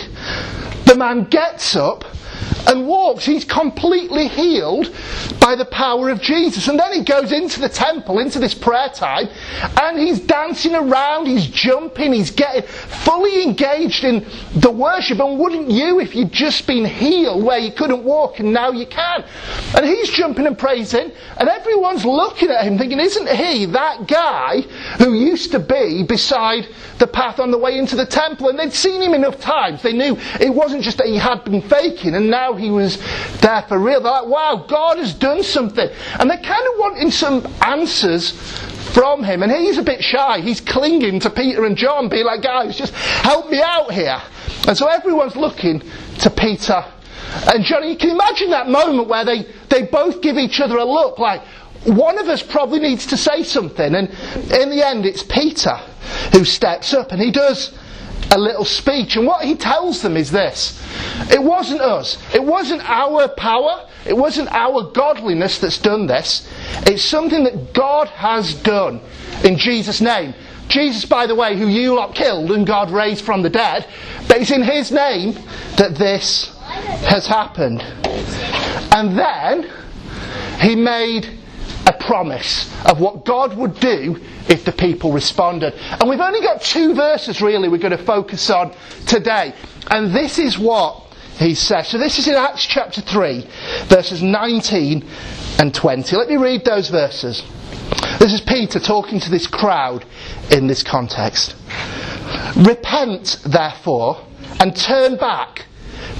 the 0.85 0.95
man 0.95 1.25
gets 1.25 1.75
up 1.75 2.05
and 2.67 2.87
walks. 2.87 3.25
He's 3.25 3.45
completely 3.45 4.27
healed 4.27 4.93
by 5.39 5.55
the 5.55 5.65
power 5.65 6.09
of 6.09 6.21
Jesus. 6.21 6.67
And 6.67 6.79
then 6.79 6.93
he 6.93 7.03
goes 7.03 7.31
into 7.31 7.59
the 7.59 7.69
temple, 7.69 8.19
into 8.19 8.39
this 8.39 8.53
prayer 8.53 8.89
time, 8.89 9.27
and 9.81 9.99
he's 9.99 10.19
dancing 10.19 10.75
around, 10.75 11.27
he's 11.27 11.47
jumping, 11.47 12.13
he's 12.13 12.31
getting 12.31 12.63
fully 12.63 13.43
engaged 13.43 14.03
in 14.03 14.25
the 14.55 14.71
worship. 14.71 15.19
And 15.19 15.39
wouldn't 15.39 15.69
you 15.69 15.99
if 15.99 16.15
you'd 16.15 16.31
just 16.31 16.65
been 16.67 16.85
healed 16.85 17.43
where 17.43 17.59
you 17.59 17.71
couldn't 17.71 18.03
walk 18.03 18.39
and 18.39 18.53
now 18.53 18.71
you 18.71 18.85
can? 18.85 19.23
And 19.75 19.85
he's 19.85 20.09
jumping 20.09 20.47
and 20.47 20.57
praising, 20.57 21.11
and 21.37 21.49
everyone's 21.49 22.05
looking 22.05 22.49
at 22.49 22.65
him 22.65 22.77
thinking, 22.77 22.99
isn't 22.99 23.29
he 23.29 23.65
that 23.67 24.07
guy 24.07 24.61
who 24.97 25.13
used 25.13 25.51
to 25.51 25.59
be 25.59 26.03
beside 26.03 26.67
the 26.99 27.07
path 27.07 27.39
on 27.39 27.51
the 27.51 27.57
way 27.57 27.77
into 27.77 27.95
the 27.95 28.05
temple? 28.05 28.49
And 28.49 28.57
they'd 28.57 28.73
seen 28.73 29.01
him 29.01 29.13
enough 29.13 29.39
times. 29.39 29.81
They 29.81 29.93
knew 29.93 30.17
it 30.39 30.53
wasn't 30.53 30.83
just 30.83 30.97
that 30.97 31.07
he 31.07 31.17
had 31.17 31.43
been 31.43 31.61
faking 31.61 32.15
and 32.15 32.29
now 32.29 32.52
he 32.55 32.71
was 32.71 32.97
there 33.41 33.63
for 33.67 33.79
real. 33.79 34.01
They're 34.01 34.11
like, 34.11 34.27
wow, 34.27 34.65
God 34.67 34.97
has 34.97 35.13
done 35.13 35.43
something. 35.43 35.89
And 36.19 36.29
they're 36.29 36.37
kind 36.37 36.67
of 36.67 36.73
wanting 36.77 37.11
some 37.11 37.45
answers 37.61 38.31
from 38.93 39.23
him. 39.23 39.43
And 39.43 39.51
he's 39.51 39.77
a 39.77 39.83
bit 39.83 40.03
shy. 40.03 40.41
He's 40.41 40.61
clinging 40.61 41.19
to 41.21 41.29
Peter 41.29 41.65
and 41.65 41.75
John, 41.75 42.09
being 42.09 42.25
like, 42.25 42.41
guys, 42.41 42.77
just 42.77 42.93
help 42.93 43.49
me 43.49 43.61
out 43.61 43.91
here. 43.91 44.21
And 44.67 44.77
so 44.77 44.87
everyone's 44.87 45.35
looking 45.35 45.81
to 46.19 46.29
Peter 46.29 46.85
and 47.53 47.63
John. 47.63 47.87
You 47.87 47.97
can 47.97 48.11
imagine 48.11 48.51
that 48.51 48.69
moment 48.69 49.07
where 49.07 49.25
they, 49.25 49.45
they 49.69 49.83
both 49.83 50.21
give 50.21 50.37
each 50.37 50.59
other 50.59 50.77
a 50.77 50.85
look 50.85 51.19
like, 51.19 51.41
one 51.85 52.17
of 52.17 52.29
us 52.29 52.41
probably 52.41 52.79
needs 52.79 53.07
to 53.07 53.17
say 53.17 53.43
something. 53.43 53.95
And 53.95 54.09
in 54.09 54.69
the 54.69 54.85
end, 54.85 55.05
it's 55.05 55.23
Peter 55.23 55.75
who 56.31 56.45
steps 56.45 56.93
up 56.93 57.11
and 57.11 57.21
he 57.21 57.31
does 57.31 57.77
a 58.33 58.37
little 58.37 58.65
speech. 58.65 59.15
And 59.15 59.27
what 59.27 59.45
he 59.45 59.55
tells 59.55 60.01
them 60.01 60.17
is 60.17 60.31
this 60.31 60.81
it 61.31 61.41
wasn't 61.41 61.81
us, 61.81 62.17
it 62.33 62.43
wasn't 62.43 62.81
our 62.89 63.27
power, 63.29 63.87
it 64.05 64.17
wasn't 64.17 64.49
our 64.51 64.91
godliness 64.91 65.59
that's 65.59 65.77
done 65.77 66.07
this. 66.07 66.49
It's 66.87 67.03
something 67.03 67.43
that 67.43 67.73
God 67.73 68.07
has 68.09 68.55
done 68.55 69.01
in 69.43 69.57
Jesus' 69.57 70.01
name. 70.01 70.33
Jesus, 70.67 71.05
by 71.05 71.27
the 71.27 71.35
way, 71.35 71.57
who 71.57 71.67
you 71.67 71.93
lot 71.93 72.15
killed 72.15 72.51
and 72.51 72.65
God 72.65 72.89
raised 72.89 73.23
from 73.23 73.43
the 73.43 73.49
dead, 73.49 73.87
but 74.27 74.37
it's 74.41 74.51
in 74.51 74.63
his 74.63 74.91
name 74.91 75.33
that 75.77 75.95
this 75.95 76.55
has 77.05 77.27
happened. 77.27 77.81
And 77.81 79.17
then 79.17 79.69
he 80.59 80.75
made 80.75 81.39
a 81.85 81.93
promise 81.93 82.71
of 82.85 82.99
what 82.99 83.25
God 83.25 83.57
would 83.57 83.79
do 83.79 84.19
if 84.47 84.65
the 84.65 84.71
people 84.71 85.11
responded. 85.11 85.73
And 85.73 86.09
we've 86.09 86.19
only 86.19 86.41
got 86.41 86.61
two 86.61 86.93
verses 86.93 87.41
really 87.41 87.67
we're 87.67 87.77
going 87.77 87.97
to 87.97 88.05
focus 88.05 88.49
on 88.49 88.73
today. 89.05 89.53
And 89.89 90.13
this 90.13 90.39
is 90.39 90.57
what 90.57 91.03
he 91.37 91.55
says. 91.55 91.89
So 91.89 91.97
this 91.97 92.19
is 92.19 92.27
in 92.27 92.35
Acts 92.35 92.65
chapter 92.65 93.01
3, 93.01 93.47
verses 93.85 94.21
19 94.21 95.07
and 95.59 95.73
20. 95.73 96.15
Let 96.15 96.29
me 96.29 96.37
read 96.37 96.63
those 96.63 96.89
verses. 96.89 97.43
This 98.19 98.33
is 98.33 98.41
Peter 98.41 98.79
talking 98.79 99.19
to 99.19 99.29
this 99.29 99.47
crowd 99.47 100.05
in 100.51 100.67
this 100.67 100.83
context. 100.83 101.55
Repent, 102.55 103.39
therefore, 103.45 104.25
and 104.59 104.75
turn 104.75 105.17
back, 105.17 105.65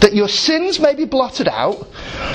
that 0.02 0.14
your 0.14 0.28
sins 0.28 0.80
may 0.80 0.96
be 0.96 1.06
blotted 1.06 1.48
out, 1.48 1.88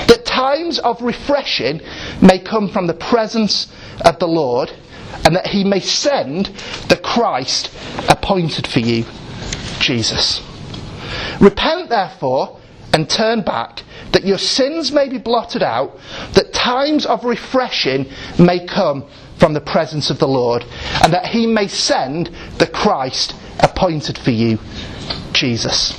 that 0.07 0.18
times 0.29 0.77
of 0.79 1.01
refreshing 1.01 1.81
may 2.21 2.37
come 2.39 2.69
from 2.69 2.85
the 2.87 2.93
presence 2.93 3.67
of 4.05 4.19
the 4.19 4.27
Lord, 4.27 4.71
and 5.25 5.35
that 5.35 5.47
he 5.47 5.63
may 5.63 5.79
send 5.79 6.45
the 6.87 6.99
Christ 7.03 7.71
appointed 8.07 8.67
for 8.67 8.79
you, 8.79 9.05
Jesus. 9.79 10.41
Repent, 11.41 11.89
therefore, 11.89 12.59
and 12.93 13.09
turn 13.09 13.41
back, 13.41 13.83
that 14.11 14.23
your 14.23 14.37
sins 14.37 14.91
may 14.91 15.09
be 15.09 15.17
blotted 15.17 15.63
out, 15.63 15.97
that 16.33 16.53
times 16.53 17.05
of 17.05 17.23
refreshing 17.23 18.09
may 18.37 18.65
come 18.65 19.05
from 19.39 19.53
the 19.53 19.61
presence 19.61 20.09
of 20.09 20.19
the 20.19 20.27
Lord, 20.27 20.63
and 21.03 21.11
that 21.11 21.25
he 21.25 21.47
may 21.47 21.67
send 21.67 22.29
the 22.59 22.67
Christ 22.67 23.35
appointed 23.59 24.17
for 24.17 24.31
you, 24.31 24.59
Jesus. 25.33 25.97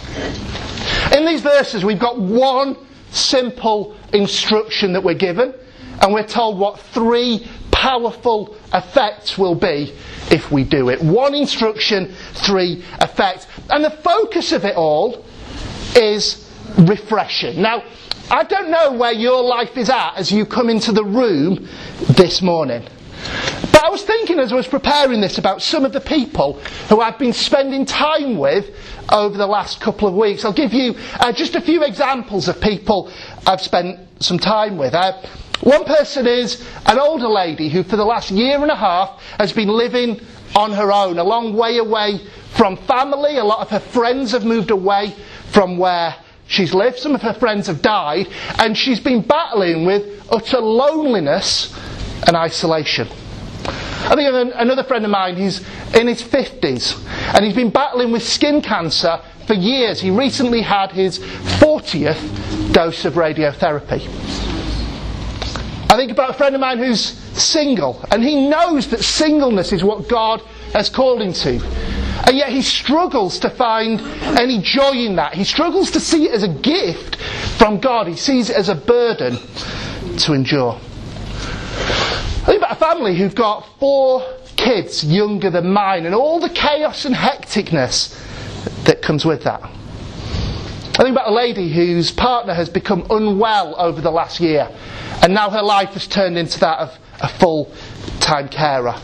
In 1.13 1.27
these 1.27 1.41
verses, 1.41 1.85
we've 1.85 1.99
got 1.99 2.21
one 2.21 2.77
simple 3.11 3.97
instruction 4.13 4.93
that 4.93 5.03
we're 5.03 5.15
given, 5.15 5.55
and 6.01 6.13
we're 6.13 6.27
told 6.27 6.59
what 6.59 6.81
three 6.81 7.47
powerful 7.71 8.57
effects 8.75 9.39
will 9.39 9.55
be 9.55 9.95
if 10.31 10.51
we 10.53 10.65
do 10.65 10.91
it. 10.91 11.01
One 11.03 11.35
instruction, 11.35 12.15
three 12.35 12.85
effects. 13.01 13.47
And 13.71 13.85
the 13.85 13.91
focus 13.91 14.53
of 14.53 14.65
it 14.65 14.77
all 14.77 15.25
is 15.97 16.51
refreshing. 16.79 17.61
Now, 17.61 17.83
I 18.31 18.45
don't 18.45 18.71
know 18.71 18.93
where 18.93 19.13
your 19.13 19.43
life 19.43 19.77
is 19.77 19.91
at 19.91 20.15
as 20.17 20.31
you 20.31 20.47
come 20.47 20.69
into 20.71 20.93
the 20.93 21.05
room 21.05 21.67
this 22.11 22.43
morning. 22.43 22.87
But 23.73 23.85
I 23.85 23.91
was 23.91 24.03
thinking 24.03 24.39
as 24.39 24.53
I 24.53 24.57
was 24.57 24.69
preparing 24.69 25.21
this 25.21 25.39
about 25.39 25.63
some 25.63 25.85
of 25.85 25.93
the 25.93 26.01
people 26.01 26.55
who 26.89 27.01
I've 27.01 27.19
been 27.19 27.33
spending 27.33 27.87
time 27.87 28.39
with 28.39 28.75
over 29.11 29.37
the 29.37 29.47
last 29.47 29.81
couple 29.81 30.09
of 30.09 30.15
weeks. 30.15 30.45
I'll 30.45 30.53
give 30.53 30.73
you 30.73 30.95
uh, 31.15 31.33
just 31.33 31.55
a 31.55 31.61
few 31.61 31.83
examples 31.83 32.49
of 32.49 32.61
people 32.61 33.11
I've 33.47 33.61
spent 33.61 33.99
some 34.21 34.39
time 34.39 34.77
with. 34.77 34.95
Uh, 34.95 35.21
one 35.63 35.85
person 35.85 36.27
is 36.27 36.67
an 36.87 36.99
older 36.99 37.29
lady 37.29 37.69
who, 37.69 37.83
for 37.83 37.97
the 37.97 38.05
last 38.05 38.31
year 38.31 38.61
and 38.63 38.71
a 38.71 38.77
half, 38.77 39.21
has 39.39 39.53
been 39.53 39.69
living 39.69 40.21
on 40.57 40.73
her 40.73 40.93
own, 40.93 41.19
a 41.19 41.25
long 41.25 41.55
way 41.55 41.79
away 41.79 42.21
from 42.51 42.77
family. 42.77 43.37
A 43.37 43.45
lot 43.45 43.61
of 43.61 43.71
her 43.71 43.81
friends 43.81 44.33
have 44.33 44.45
moved 44.45 44.71
away 44.71 45.15
from 45.53 45.77
where 45.77 46.17
she's 46.47 46.75
lived. 46.75 46.99
Some 46.99 47.15
of 47.15 47.23
her 47.23 47.35
friends 47.35 47.67
have 47.67 47.83
died, 47.83 48.29
and 48.59 48.77
she's 48.77 49.01
been 49.01 49.23
battling 49.23 49.85
with 49.85 50.27
utter 50.31 50.61
loneliness 50.61 51.77
and 52.27 52.37
isolation. 52.37 53.09
I 54.03 54.15
think 54.15 54.29
of 54.29 54.35
another 54.57 54.83
friend 54.83 55.05
of 55.05 55.11
mine, 55.11 55.37
he's 55.37 55.61
in 55.95 56.07
his 56.07 56.23
50s, 56.23 57.01
and 57.35 57.45
he's 57.45 57.55
been 57.55 57.71
battling 57.71 58.13
with 58.13 58.23
skin 58.23 58.61
cancer 58.63 59.21
for 59.47 59.55
years. 59.55 60.01
He 60.01 60.11
recently 60.11 60.63
had 60.63 60.93
his 60.93 61.19
40th 61.19 62.73
dose 62.73 63.05
of 63.05 63.15
radiotherapy. 63.15 64.09
I 65.91 65.97
think 65.97 66.13
about 66.13 66.31
a 66.31 66.35
friend 66.35 66.55
of 66.55 66.61
mine 66.61 66.79
who's 66.79 67.01
single, 67.01 68.05
and 68.11 68.23
he 68.23 68.49
knows 68.49 68.89
that 68.89 69.03
singleness 69.03 69.73
is 69.73 69.83
what 69.83 70.09
God 70.09 70.41
has 70.73 70.89
called 70.89 71.21
him 71.21 71.33
to. 71.33 71.61
And 72.27 72.37
yet 72.37 72.51
he 72.51 72.63
struggles 72.63 73.39
to 73.41 73.51
find 73.51 74.01
any 74.39 74.61
joy 74.61 74.93
in 74.93 75.17
that. 75.17 75.35
He 75.35 75.45
struggles 75.45 75.91
to 75.93 76.01
see 76.01 76.27
it 76.27 76.33
as 76.33 76.43
a 76.43 76.49
gift 76.49 77.17
from 77.59 77.81
God. 77.81 78.07
He 78.07 78.17
sees 78.17 78.51
it 78.51 78.57
as 78.57 78.69
a 78.69 78.75
burden 78.75 79.39
to 80.19 80.33
endure. 80.33 80.81
Think 82.47 82.57
about 82.57 82.73
a 82.73 82.81
family 82.81 83.17
who've 83.17 83.35
got 83.35 83.67
four 83.79 84.27
kids 84.57 85.05
younger 85.05 85.51
than 85.51 85.71
mine 85.71 86.07
and 86.07 86.15
all 86.15 86.41
the 86.41 86.49
chaos 86.49 87.05
and 87.05 87.15
hecticness 87.15 88.17
that 88.85 89.03
comes 89.03 89.27
with 89.27 89.45
that. 89.45 89.63
I 89.63 91.03
think 91.05 91.11
about 91.11 91.29
a 91.29 91.35
lady 91.35 91.71
whose 91.71 92.11
partner 92.11 92.55
has 92.55 92.71
become 92.71 93.07
unwell 93.11 93.75
over 93.79 94.01
the 94.01 94.11
last 94.11 94.41
year 94.41 94.69
and 95.23 95.35
now 95.35 95.51
her 95.51 95.63
life 95.63 95.91
has 95.91 96.07
turned 96.07 96.39
into 96.39 96.59
that 96.61 96.79
of 96.79 96.99
a 97.21 97.29
full 97.29 97.75
time 98.21 98.49
carer. 98.49 98.95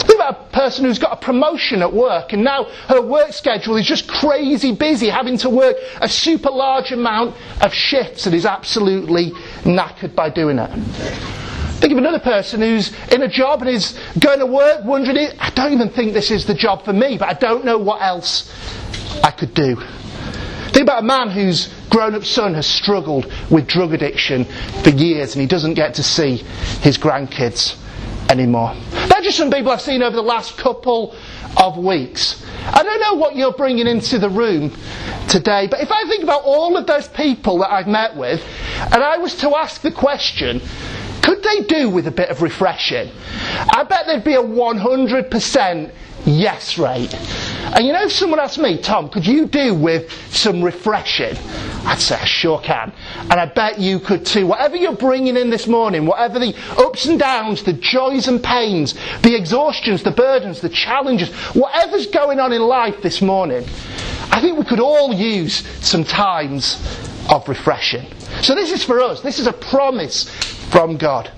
Think 0.00 0.14
about 0.14 0.48
a 0.48 0.52
person 0.52 0.84
who's 0.84 0.98
got 0.98 1.14
a 1.14 1.24
promotion 1.24 1.80
at 1.80 1.92
work 1.92 2.34
and 2.34 2.44
now 2.44 2.64
her 2.88 3.00
work 3.00 3.32
schedule 3.32 3.76
is 3.76 3.86
just 3.86 4.06
crazy 4.06 4.72
busy, 4.72 5.08
having 5.08 5.38
to 5.38 5.48
work 5.48 5.76
a 6.02 6.08
super 6.08 6.50
large 6.50 6.92
amount 6.92 7.36
of 7.62 7.72
shifts 7.72 8.26
and 8.26 8.34
is 8.34 8.44
absolutely 8.44 9.30
knackered 9.64 10.14
by 10.14 10.28
doing 10.28 10.58
it. 10.58 11.47
Think 11.78 11.92
of 11.92 11.98
another 11.98 12.18
person 12.18 12.60
who's 12.60 12.92
in 13.12 13.22
a 13.22 13.28
job 13.28 13.62
and 13.62 13.70
is 13.70 13.98
going 14.18 14.40
to 14.40 14.46
work 14.46 14.84
wondering, 14.84 15.28
I 15.38 15.50
don't 15.50 15.72
even 15.72 15.90
think 15.90 16.12
this 16.12 16.30
is 16.32 16.44
the 16.44 16.54
job 16.54 16.84
for 16.84 16.92
me, 16.92 17.18
but 17.18 17.28
I 17.28 17.34
don't 17.34 17.64
know 17.64 17.78
what 17.78 18.02
else 18.02 18.52
I 19.22 19.30
could 19.30 19.54
do. 19.54 19.76
Think 20.70 20.82
about 20.82 21.02
a 21.02 21.06
man 21.06 21.30
whose 21.30 21.72
grown 21.88 22.14
up 22.14 22.24
son 22.24 22.54
has 22.54 22.66
struggled 22.66 23.32
with 23.50 23.66
drug 23.68 23.92
addiction 23.94 24.44
for 24.82 24.90
years 24.90 25.34
and 25.34 25.40
he 25.40 25.46
doesn't 25.46 25.74
get 25.74 25.94
to 25.94 26.02
see 26.02 26.38
his 26.82 26.98
grandkids 26.98 27.76
anymore. 28.28 28.74
They're 28.90 29.22
just 29.22 29.38
some 29.38 29.50
people 29.50 29.70
I've 29.70 29.80
seen 29.80 30.02
over 30.02 30.14
the 30.14 30.22
last 30.22 30.56
couple 30.58 31.14
of 31.56 31.78
weeks. 31.78 32.44
I 32.66 32.82
don't 32.82 33.00
know 33.00 33.14
what 33.14 33.36
you're 33.36 33.52
bringing 33.52 33.86
into 33.86 34.18
the 34.18 34.28
room 34.28 34.76
today, 35.28 35.68
but 35.68 35.80
if 35.80 35.90
I 35.90 36.04
think 36.08 36.22
about 36.22 36.42
all 36.44 36.76
of 36.76 36.86
those 36.86 37.08
people 37.08 37.58
that 37.58 37.72
I've 37.72 37.86
met 37.86 38.16
with, 38.16 38.44
and 38.92 39.02
I 39.02 39.18
was 39.18 39.34
to 39.36 39.56
ask 39.56 39.80
the 39.80 39.92
question, 39.92 40.60
could 41.22 41.42
they 41.42 41.60
do 41.62 41.90
with 41.90 42.06
a 42.06 42.10
bit 42.10 42.28
of 42.28 42.42
refreshing? 42.42 43.10
I 43.74 43.84
bet 43.84 44.06
there'd 44.06 44.24
be 44.24 44.34
a 44.34 44.42
100% 44.42 45.92
yes 46.26 46.78
rate. 46.78 47.14
And 47.14 47.86
you 47.86 47.92
know, 47.92 48.04
if 48.04 48.12
someone 48.12 48.40
asked 48.40 48.58
me, 48.58 48.78
Tom, 48.78 49.08
could 49.08 49.26
you 49.26 49.46
do 49.46 49.74
with 49.74 50.12
some 50.32 50.62
refreshing? 50.62 51.36
I'd 51.86 52.00
say, 52.00 52.16
I 52.16 52.24
sure 52.24 52.60
can. 52.60 52.92
And 53.16 53.32
I 53.34 53.46
bet 53.46 53.78
you 53.78 53.98
could 53.98 54.26
too. 54.26 54.46
Whatever 54.46 54.76
you're 54.76 54.96
bringing 54.96 55.36
in 55.36 55.50
this 55.50 55.66
morning, 55.66 56.06
whatever 56.06 56.38
the 56.38 56.54
ups 56.76 57.06
and 57.06 57.18
downs, 57.18 57.62
the 57.62 57.72
joys 57.72 58.28
and 58.28 58.42
pains, 58.42 58.94
the 59.22 59.34
exhaustions, 59.34 60.02
the 60.02 60.10
burdens, 60.10 60.60
the 60.60 60.68
challenges, 60.68 61.30
whatever's 61.54 62.06
going 62.06 62.40
on 62.40 62.52
in 62.52 62.62
life 62.62 63.00
this 63.02 63.22
morning, 63.22 63.64
I 64.30 64.40
think 64.40 64.58
we 64.58 64.64
could 64.64 64.80
all 64.80 65.14
use 65.14 65.66
some 65.84 66.04
times 66.04 66.76
of 67.28 67.48
refreshing. 67.48 68.06
So 68.42 68.54
this 68.54 68.72
is 68.72 68.84
for 68.84 69.00
us. 69.00 69.20
This 69.20 69.38
is 69.38 69.46
a 69.46 69.52
promise 69.52 70.28
from 70.70 70.96
God. 70.96 71.30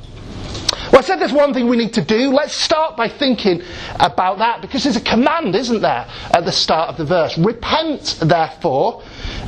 Well, 0.92 0.98
I 0.98 1.02
said 1.02 1.20
there's 1.20 1.32
one 1.32 1.54
thing 1.54 1.68
we 1.68 1.76
need 1.76 1.94
to 1.94 2.04
do. 2.04 2.30
Let's 2.30 2.54
start 2.54 2.96
by 2.96 3.08
thinking 3.08 3.62
about 3.96 4.38
that 4.38 4.60
because 4.60 4.84
there's 4.84 4.96
a 4.96 5.00
command, 5.00 5.54
isn't 5.54 5.80
there, 5.80 6.06
at 6.34 6.44
the 6.44 6.52
start 6.52 6.90
of 6.90 6.96
the 6.96 7.04
verse. 7.04 7.36
Repent, 7.38 8.18
therefore, 8.22 9.02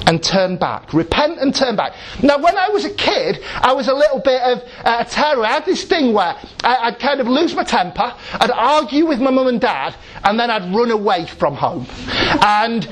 and 0.07 0.23
turn 0.23 0.57
back. 0.57 0.93
Repent 0.93 1.38
and 1.38 1.55
turn 1.55 1.76
back. 1.76 1.95
Now, 2.23 2.38
when 2.38 2.57
I 2.57 2.69
was 2.69 2.85
a 2.85 2.95
kid, 2.95 3.41
I 3.55 3.73
was 3.73 3.88
a 3.88 3.95
little 3.95 4.21
bit 4.21 4.41
of 4.43 4.59
uh, 4.85 4.99
a 5.00 5.05
terror. 5.05 5.45
I 5.45 5.52
had 5.52 5.64
this 5.64 5.85
thing 5.85 6.12
where 6.12 6.37
I, 6.64 6.91
would 6.91 7.00
kind 7.00 7.21
of 7.21 7.29
lose 7.29 7.55
my 7.55 7.64
temper, 7.64 8.14
I'd 8.33 8.50
argue 8.50 9.07
with 9.07 9.21
my 9.21 9.31
mum 9.31 9.47
and 9.47 9.61
dad, 9.61 9.95
and 10.25 10.38
then 10.38 10.50
I'd 10.50 10.75
run 10.75 10.91
away 10.91 11.26
from 11.26 11.55
home. 11.55 11.87
And 12.43 12.88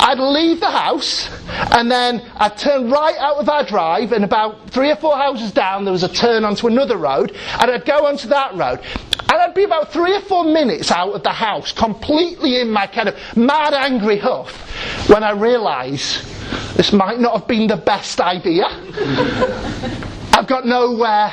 I'd 0.00 0.18
leave 0.18 0.60
the 0.60 0.70
house, 0.70 1.28
and 1.72 1.90
then 1.90 2.22
I'd 2.36 2.56
turn 2.56 2.90
right 2.90 3.16
out 3.16 3.36
of 3.38 3.48
our 3.48 3.64
drive, 3.64 4.12
and 4.12 4.24
about 4.24 4.70
three 4.70 4.90
or 4.90 4.96
four 4.96 5.16
houses 5.16 5.52
down, 5.52 5.84
there 5.84 5.92
was 5.92 6.02
a 6.02 6.12
turn 6.12 6.44
onto 6.44 6.66
another 6.66 6.96
road, 6.96 7.36
and 7.60 7.70
I'd 7.70 7.84
go 7.84 8.06
onto 8.06 8.28
that 8.28 8.54
road. 8.54 8.80
And 9.28 9.42
I'd 9.42 9.54
be 9.54 9.64
about 9.64 9.92
three 9.92 10.14
or 10.14 10.20
four 10.20 10.44
minutes 10.44 10.92
out 10.92 11.12
of 11.12 11.22
the 11.22 11.32
house, 11.32 11.72
completely 11.72 12.60
in 12.60 12.70
my 12.70 12.86
kind 12.86 13.08
of 13.08 13.16
mad, 13.36 13.74
angry 13.74 14.18
huff, 14.18 15.08
when 15.08 15.24
I 15.24 15.32
realise 15.32 16.22
this 16.76 16.92
might 16.92 17.18
not 17.18 17.40
have 17.40 17.48
been 17.48 17.66
the 17.66 17.76
best 17.76 18.20
idea. 18.20 18.66
I've 20.32 20.46
got 20.46 20.66
nowhere 20.66 21.32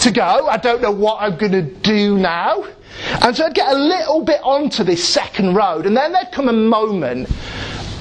to 0.00 0.10
go. 0.10 0.48
I 0.48 0.56
don't 0.58 0.82
know 0.82 0.90
what 0.90 1.22
I'm 1.22 1.36
going 1.36 1.52
to 1.52 1.62
do 1.62 2.18
now. 2.18 2.64
And 3.22 3.34
so 3.34 3.46
I'd 3.46 3.54
get 3.54 3.72
a 3.72 3.78
little 3.78 4.22
bit 4.22 4.40
onto 4.42 4.84
this 4.84 5.06
second 5.08 5.54
road, 5.54 5.86
and 5.86 5.96
then 5.96 6.12
there'd 6.12 6.32
come 6.32 6.48
a 6.48 6.52
moment 6.52 7.28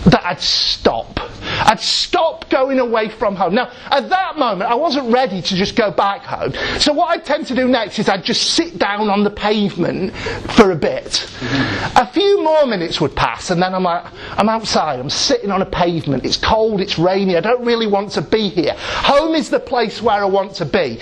that 0.05 0.23
I'd 0.25 0.41
stop. 0.41 1.19
I'd 1.41 1.79
stop 1.79 2.49
going 2.49 2.79
away 2.79 3.09
from 3.09 3.35
home. 3.35 3.55
Now, 3.55 3.71
at 3.85 4.09
that 4.09 4.37
moment, 4.37 4.69
I 4.69 4.75
wasn't 4.75 5.11
ready 5.13 5.41
to 5.41 5.55
just 5.55 5.75
go 5.75 5.91
back 5.91 6.21
home. 6.23 6.53
So 6.79 6.93
what 6.93 7.09
I 7.09 7.17
tend 7.17 7.47
to 7.47 7.55
do 7.55 7.67
next 7.67 7.99
is 7.99 8.09
I'd 8.09 8.23
just 8.23 8.51
sit 8.51 8.77
down 8.77 9.09
on 9.09 9.23
the 9.23 9.29
pavement 9.29 10.15
for 10.55 10.71
a 10.71 10.75
bit. 10.75 11.05
Mm-hmm. 11.05 11.97
A 11.97 12.05
few 12.07 12.43
more 12.43 12.65
minutes 12.65 12.99
would 13.01 13.15
pass, 13.15 13.51
and 13.51 13.61
then 13.61 13.75
I'm 13.75 13.83
like, 13.83 14.05
I'm 14.31 14.49
outside, 14.49 14.99
I'm 14.99 15.09
sitting 15.09 15.51
on 15.51 15.61
a 15.61 15.65
pavement, 15.65 16.25
it's 16.25 16.37
cold, 16.37 16.81
it's 16.81 16.97
rainy, 16.97 17.37
I 17.37 17.41
don't 17.41 17.65
really 17.65 17.87
want 17.87 18.11
to 18.13 18.21
be 18.21 18.49
here. 18.49 18.73
Home 18.77 19.35
is 19.35 19.49
the 19.49 19.59
place 19.59 20.01
where 20.01 20.21
I 20.23 20.25
want 20.25 20.55
to 20.55 20.65
be. 20.65 20.99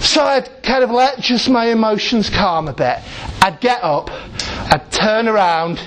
So 0.00 0.22
I'd 0.22 0.62
kind 0.62 0.84
of 0.84 0.90
let 0.90 1.20
just 1.20 1.48
my 1.48 1.66
emotions 1.66 2.30
calm 2.30 2.68
a 2.68 2.72
bit. 2.72 2.98
I'd 3.42 3.60
get 3.60 3.82
up, 3.82 4.10
I'd 4.10 4.90
turn 4.90 5.28
around, 5.28 5.80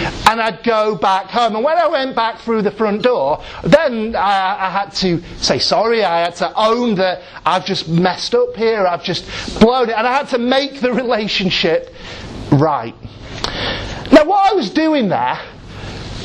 and 0.00 0.40
I'd 0.40 0.62
go 0.62 0.94
back 0.94 1.26
home. 1.26 1.56
And 1.56 1.64
when 1.64 1.78
I 1.78 1.88
went 1.88 2.14
back 2.14 2.38
through 2.40 2.62
the 2.62 2.70
front 2.70 3.02
door, 3.02 3.42
then 3.64 4.14
I, 4.16 4.66
I, 4.66 4.70
had 4.70 4.90
to 4.96 5.22
say 5.38 5.58
sorry. 5.58 6.04
I 6.04 6.20
had 6.20 6.36
to 6.36 6.52
own 6.54 6.94
that 6.96 7.22
I've 7.44 7.64
just 7.64 7.88
messed 7.88 8.34
up 8.34 8.56
here. 8.56 8.86
I've 8.86 9.04
just 9.04 9.24
blown 9.60 9.90
it. 9.90 9.96
And 9.96 10.06
I 10.06 10.16
had 10.16 10.28
to 10.30 10.38
make 10.38 10.80
the 10.80 10.92
relationship 10.92 11.94
right. 12.52 12.94
Now, 14.12 14.24
what 14.24 14.52
I 14.52 14.54
was 14.54 14.70
doing 14.70 15.08
there 15.08 15.38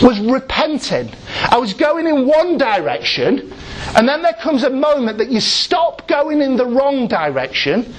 was 0.02 0.20
repenting. 0.20 1.12
I 1.44 1.58
was 1.58 1.74
going 1.74 2.08
in 2.08 2.28
one 2.28 2.58
direction, 2.58 3.54
and 3.96 4.08
then 4.08 4.22
there 4.22 4.34
comes 4.34 4.64
a 4.64 4.70
moment 4.70 5.18
that 5.20 5.30
you 5.30 5.40
stop 5.40 6.08
going 6.08 6.42
in 6.42 6.58
the 6.58 6.66
wrong 6.66 7.08
direction 7.08 7.94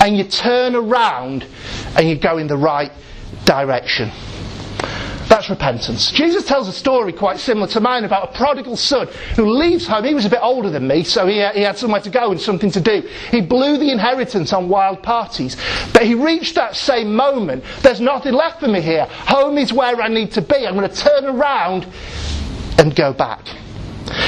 and 0.00 0.16
you 0.16 0.24
turn 0.24 0.74
around 0.76 1.46
and 1.96 2.08
you 2.08 2.16
go 2.16 2.38
in 2.38 2.46
the 2.46 2.56
right 2.56 2.92
direction. 3.44 4.10
That's 5.32 5.48
repentance. 5.48 6.12
Jesus 6.12 6.44
tells 6.44 6.68
a 6.68 6.74
story 6.74 7.10
quite 7.10 7.38
similar 7.38 7.66
to 7.68 7.80
mine 7.80 8.04
about 8.04 8.28
a 8.28 8.36
prodigal 8.36 8.76
son 8.76 9.08
who 9.34 9.48
leaves 9.48 9.86
home. 9.86 10.04
He 10.04 10.12
was 10.12 10.26
a 10.26 10.28
bit 10.28 10.40
older 10.42 10.68
than 10.68 10.86
me, 10.86 11.04
so 11.04 11.26
he, 11.26 11.36
he 11.54 11.62
had 11.62 11.78
somewhere 11.78 12.02
to 12.02 12.10
go 12.10 12.32
and 12.32 12.38
something 12.38 12.70
to 12.70 12.82
do. 12.82 13.00
He 13.30 13.40
blew 13.40 13.78
the 13.78 13.90
inheritance 13.90 14.52
on 14.52 14.68
wild 14.68 15.02
parties. 15.02 15.56
But 15.94 16.02
he 16.02 16.14
reached 16.14 16.56
that 16.56 16.76
same 16.76 17.16
moment. 17.16 17.64
There's 17.80 17.98
nothing 17.98 18.34
left 18.34 18.60
for 18.60 18.68
me 18.68 18.82
here. 18.82 19.06
Home 19.08 19.56
is 19.56 19.72
where 19.72 20.02
I 20.02 20.08
need 20.08 20.32
to 20.32 20.42
be. 20.42 20.66
I'm 20.66 20.74
going 20.74 20.90
to 20.90 20.94
turn 20.94 21.24
around 21.24 21.86
and 22.76 22.94
go 22.94 23.14
back. 23.14 23.48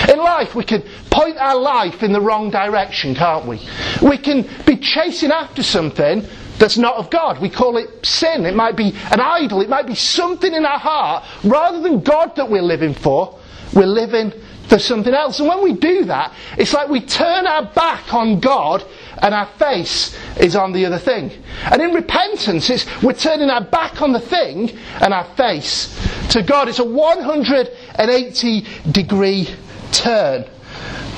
In 0.09 0.17
life, 0.17 0.55
we 0.55 0.65
can 0.65 0.83
point 1.11 1.37
our 1.37 1.57
life 1.61 2.03
in 2.03 2.15
the 2.15 2.21
wrong 2.23 2.51
direction, 2.51 3.15
can't 3.15 3.47
we? 3.47 3.61
We 4.01 4.17
can 4.17 4.49
be 4.65 4.79
chasing 4.79 5.33
after 5.33 5.63
something 5.63 6.27
that's 6.59 6.79
not 6.79 6.97
of 6.97 7.11
God. 7.11 7.41
We 7.41 7.51
call 7.51 7.77
it 7.77 8.07
sin. 8.07 8.47
It 8.47 8.55
might 8.55 8.77
be 8.77 8.95
an 9.11 9.21
idol. 9.21 9.61
It 9.61 9.69
might 9.69 9.87
be 9.87 9.95
something 9.95 10.53
in 10.53 10.65
our 10.65 10.79
heart. 10.79 11.25
Rather 11.43 11.81
than 11.81 12.01
God 12.01 12.37
that 12.37 12.49
we're 12.49 12.63
living 12.63 12.95
for, 12.95 13.39
we're 13.75 13.87
living 13.87 14.33
for 14.69 14.79
something 14.79 15.13
else. 15.13 15.41
And 15.41 15.49
when 15.49 15.63
we 15.63 15.75
do 15.75 16.05
that, 16.07 16.33
it's 16.57 16.73
like 16.73 16.89
we 16.89 17.01
turn 17.01 17.47
our 17.47 17.65
back 17.65 18.15
on 18.15 18.41
God 18.41 18.85
and 19.19 19.35
our 19.35 19.47
face 19.59 20.17
is 20.39 20.57
on 20.57 20.73
the 20.73 20.87
other 20.87 20.99
thing. 20.99 21.31
And 21.65 21.83
in 21.83 21.93
repentance, 21.93 22.71
it's 22.71 22.87
we're 23.03 23.13
turning 23.15 23.51
our 23.51 23.65
back 23.65 24.01
on 24.01 24.13
the 24.13 24.21
thing 24.21 24.71
and 25.01 25.13
our 25.13 25.25
face 25.37 25.99
to 26.31 26.43
God. 26.43 26.69
It's 26.69 26.79
a 26.79 26.85
180 26.85 28.67
degree 28.91 29.49
turn 29.93 30.45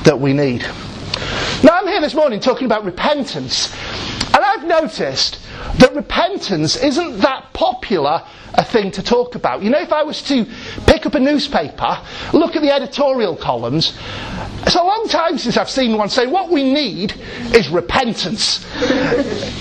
that 0.05 0.19
we 0.21 0.33
need. 0.33 0.63
Now, 1.63 1.79
I'm 1.81 1.87
here 1.87 2.01
this 2.01 2.15
morning 2.15 2.41
talking 2.41 2.67
about 2.67 2.85
repentance. 2.85 3.75
Noticed 4.67 5.39
that 5.79 5.95
repentance 5.95 6.77
isn't 6.77 7.19
that 7.21 7.53
popular 7.53 8.23
a 8.55 8.65
thing 8.65 8.91
to 8.93 9.03
talk 9.03 9.35
about. 9.35 9.63
You 9.63 9.71
know, 9.71 9.81
if 9.81 9.93
I 9.93 10.03
was 10.03 10.23
to 10.23 10.47
pick 10.87 11.07
up 11.07 11.15
a 11.15 11.21
newspaper, 11.21 11.99
look 12.33 12.57
at 12.57 12.63
the 12.63 12.71
editorial 12.71 13.37
columns, 13.37 13.97
it's 14.67 14.75
a 14.75 14.83
long 14.83 15.07
time 15.09 15.39
since 15.39 15.57
I've 15.57 15.71
seen 15.71 15.97
one 15.97 16.09
say, 16.09 16.27
what 16.27 16.51
we 16.51 16.65
need 16.65 17.15
is 17.55 17.69
repentance. 17.69 18.67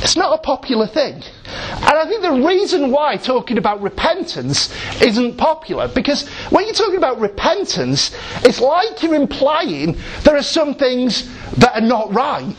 it's 0.02 0.16
not 0.16 0.34
a 0.34 0.42
popular 0.42 0.88
thing. 0.88 1.22
And 1.46 1.84
I 1.84 2.06
think 2.08 2.22
the 2.22 2.32
reason 2.48 2.92
why 2.92 3.18
talking 3.18 3.58
about 3.58 3.82
repentance 3.82 4.74
isn't 5.02 5.38
popular, 5.38 5.88
because 5.88 6.28
when 6.50 6.66
you're 6.66 6.74
talking 6.74 6.98
about 6.98 7.20
repentance, 7.20 8.16
it's 8.44 8.60
like 8.60 9.04
you're 9.04 9.16
implying 9.16 9.98
there 10.24 10.36
are 10.36 10.44
some 10.44 10.74
things 10.74 11.30
that 11.58 11.76
are 11.76 11.86
not 11.86 12.14
right. 12.14 12.56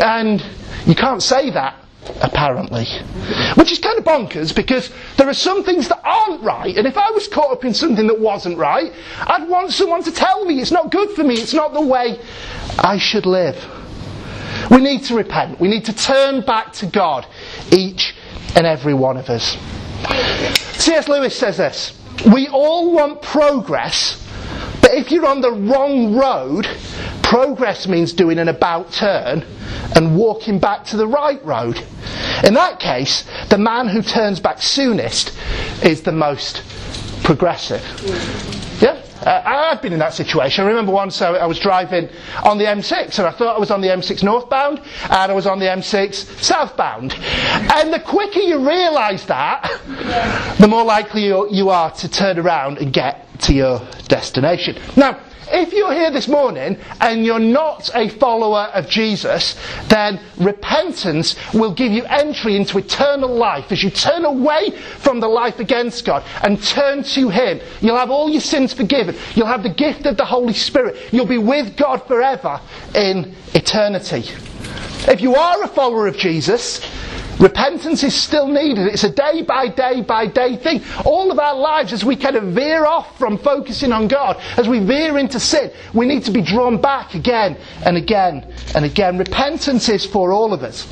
And 0.00 0.44
you 0.86 0.94
can't 0.94 1.22
say 1.22 1.50
that, 1.50 1.74
apparently. 2.22 2.86
Which 3.54 3.72
is 3.72 3.78
kind 3.78 3.98
of 3.98 4.04
bonkers 4.04 4.54
because 4.54 4.90
there 5.16 5.28
are 5.28 5.34
some 5.34 5.64
things 5.64 5.88
that 5.88 6.00
aren't 6.04 6.42
right, 6.42 6.76
and 6.76 6.86
if 6.86 6.96
I 6.96 7.10
was 7.10 7.28
caught 7.28 7.52
up 7.52 7.64
in 7.64 7.74
something 7.74 8.06
that 8.06 8.18
wasn't 8.18 8.58
right, 8.58 8.92
I'd 9.20 9.48
want 9.48 9.72
someone 9.72 10.02
to 10.04 10.12
tell 10.12 10.44
me 10.44 10.60
it's 10.60 10.72
not 10.72 10.90
good 10.90 11.10
for 11.10 11.24
me, 11.24 11.34
it's 11.34 11.54
not 11.54 11.72
the 11.72 11.80
way 11.80 12.18
I 12.78 12.98
should 12.98 13.26
live. 13.26 13.56
We 14.70 14.78
need 14.78 15.04
to 15.04 15.14
repent. 15.16 15.60
We 15.60 15.68
need 15.68 15.84
to 15.86 15.92
turn 15.92 16.42
back 16.42 16.72
to 16.74 16.86
God, 16.86 17.26
each 17.70 18.14
and 18.54 18.66
every 18.66 18.94
one 18.94 19.16
of 19.16 19.28
us. 19.30 19.56
C.S. 20.78 21.08
Lewis 21.08 21.36
says 21.36 21.56
this 21.56 21.92
We 22.32 22.48
all 22.48 22.92
want 22.92 23.22
progress, 23.22 24.26
but 24.80 24.94
if 24.94 25.10
you're 25.10 25.26
on 25.26 25.40
the 25.40 25.52
wrong 25.52 26.16
road, 26.16 26.66
progress 27.30 27.86
means 27.86 28.12
doing 28.12 28.40
an 28.40 28.48
about 28.48 28.90
turn 28.90 29.46
and 29.94 30.16
walking 30.16 30.58
back 30.58 30.84
to 30.84 30.96
the 30.96 31.06
right 31.06 31.42
road. 31.44 31.76
In 32.42 32.54
that 32.54 32.80
case, 32.80 33.22
the 33.50 33.56
man 33.56 33.86
who 33.86 34.02
turns 34.02 34.40
back 34.40 34.60
soonest 34.60 35.32
is 35.84 36.02
the 36.02 36.10
most 36.10 36.64
progressive. 37.22 37.82
Yeah? 38.82 39.00
Uh, 39.22 39.42
I've 39.44 39.80
been 39.80 39.92
in 39.92 40.00
that 40.00 40.12
situation. 40.14 40.64
I 40.64 40.68
remember 40.68 40.90
once 40.90 41.22
I, 41.22 41.34
I 41.34 41.46
was 41.46 41.60
driving 41.60 42.08
on 42.42 42.58
the 42.58 42.64
M6 42.64 43.18
and 43.20 43.28
I 43.28 43.30
thought 43.30 43.54
I 43.54 43.60
was 43.60 43.70
on 43.70 43.80
the 43.80 43.88
M6 43.88 44.24
northbound 44.24 44.80
and 45.04 45.30
I 45.30 45.32
was 45.32 45.46
on 45.46 45.60
the 45.60 45.66
M6 45.66 46.42
southbound. 46.42 47.14
And 47.14 47.92
the 47.92 48.00
quicker 48.00 48.40
you 48.40 48.58
realise 48.68 49.24
that, 49.26 49.70
the 50.58 50.66
more 50.66 50.82
likely 50.82 51.26
you, 51.26 51.48
you 51.52 51.68
are 51.68 51.92
to 51.92 52.08
turn 52.08 52.40
around 52.40 52.78
and 52.78 52.92
get 52.92 53.28
to 53.42 53.54
your 53.54 53.86
destination. 54.08 54.76
Now, 54.96 55.20
if 55.50 55.72
you're 55.72 55.92
here 55.92 56.10
this 56.10 56.28
morning 56.28 56.78
and 57.00 57.24
you're 57.24 57.38
not 57.38 57.90
a 57.94 58.08
follower 58.08 58.70
of 58.74 58.88
Jesus, 58.88 59.56
then 59.88 60.20
repentance 60.38 61.36
will 61.52 61.74
give 61.74 61.92
you 61.92 62.04
entry 62.04 62.56
into 62.56 62.78
eternal 62.78 63.28
life. 63.28 63.72
As 63.72 63.82
you 63.82 63.90
turn 63.90 64.24
away 64.24 64.70
from 64.98 65.20
the 65.20 65.28
life 65.28 65.58
against 65.58 66.04
God 66.04 66.24
and 66.42 66.62
turn 66.62 67.02
to 67.02 67.28
Him, 67.28 67.60
you'll 67.80 67.96
have 67.96 68.10
all 68.10 68.30
your 68.30 68.40
sins 68.40 68.72
forgiven. 68.72 69.16
You'll 69.34 69.46
have 69.46 69.62
the 69.62 69.74
gift 69.74 70.06
of 70.06 70.16
the 70.16 70.24
Holy 70.24 70.54
Spirit. 70.54 70.96
You'll 71.12 71.26
be 71.26 71.38
with 71.38 71.76
God 71.76 72.06
forever 72.06 72.60
in 72.94 73.34
eternity. 73.54 74.24
If 75.08 75.20
you 75.20 75.34
are 75.34 75.62
a 75.62 75.68
follower 75.68 76.06
of 76.06 76.16
Jesus, 76.16 76.80
repentance 77.40 78.04
is 78.04 78.14
still 78.14 78.46
needed. 78.46 78.86
It's 78.86 79.04
a 79.04 79.10
day 79.10 79.42
by 79.42 79.68
day 79.68 80.02
by 80.02 80.26
day 80.26 80.56
thing. 80.56 80.82
All 81.04 81.30
of 81.32 81.38
our 81.38 81.56
lives, 81.56 81.92
as 81.92 82.04
we 82.04 82.16
kind 82.16 82.36
of 82.36 82.54
veer 82.54 82.84
off 82.84 83.18
from 83.18 83.38
focusing 83.38 83.92
on 83.92 84.08
God, 84.08 84.36
as 84.56 84.68
we 84.68 84.78
veer 84.78 85.18
into 85.18 85.40
sin, 85.40 85.72
we 85.94 86.06
need 86.06 86.24
to 86.24 86.30
be 86.30 86.42
drawn 86.42 86.80
back 86.80 87.14
again 87.14 87.56
and 87.84 87.96
again 87.96 88.52
and 88.74 88.84
again. 88.84 89.18
Repentance 89.18 89.88
is 89.88 90.06
for 90.06 90.32
all 90.32 90.52
of 90.52 90.62
us. 90.62 90.86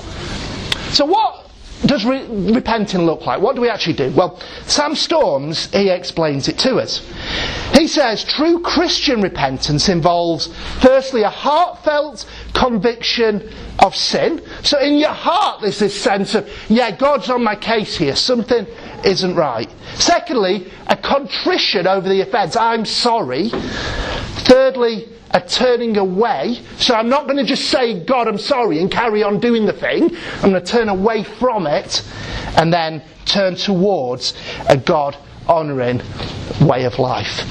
So, 0.95 1.05
what 1.05 1.48
does 1.87 2.05
re- 2.05 2.27
repenting 2.29 3.03
look 3.03 3.25
like? 3.27 3.41
What 3.41 3.55
do 3.55 3.63
we 3.63 3.69
actually 3.69 3.95
do? 3.95 4.11
Well, 4.11 4.41
Sam 4.67 4.95
Storms, 4.95 5.73
he 5.73 5.91
explains 5.91 6.49
it 6.49 6.59
to 6.61 6.77
us. 6.77 7.01
He 7.73 7.87
says 7.87 8.25
true 8.25 8.61
Christian 8.61 9.23
repentance 9.23 9.89
involves, 9.89 10.49
firstly, 10.81 11.23
a 11.23 11.31
heartfelt 11.31 12.29
conviction 12.53 13.51
of 13.79 13.95
sin. 13.95 14.43
So 14.63 14.81
in 14.81 14.99
your 14.99 15.11
heart, 15.11 15.61
there's 15.61 15.79
this 15.79 15.99
sense 15.99 16.35
of, 16.35 16.51
yeah, 16.69 16.91
God's 16.91 17.31
on 17.31 17.45
my 17.45 17.55
case 17.55 17.97
here. 17.97 18.17
Something 18.17 18.67
isn't 19.05 19.37
right. 19.37 19.71
Secondly, 19.95 20.73
a 20.89 20.97
contrition 20.97 21.87
over 21.87 22.09
the 22.09 22.21
offence. 22.21 22.57
I'm 22.57 22.85
sorry. 22.85 23.51
Thirdly, 23.51 25.09
a 25.31 25.41
turning 25.41 25.97
away. 25.97 26.61
So 26.79 26.95
I'm 26.95 27.09
not 27.09 27.25
going 27.25 27.37
to 27.37 27.45
just 27.45 27.71
say, 27.71 28.03
God, 28.05 28.29
I'm 28.29 28.39
sorry, 28.39 28.81
and 28.81 28.91
carry 28.91 29.23
on 29.23 29.41
doing 29.41 29.67
the 29.67 29.73
thing. 29.73 30.17
I'm 30.37 30.51
going 30.51 30.55
to 30.55 30.61
turn 30.61 30.89
away 30.89 31.25
from 31.25 31.67
it 31.67 32.03
and 32.57 32.73
then 32.73 33.03
turn 33.25 33.57
towards 33.57 34.35
a 34.69 34.77
God 34.77 35.17
honouring 35.47 36.03
way 36.61 36.85
of 36.85 36.99
life. 36.99 37.45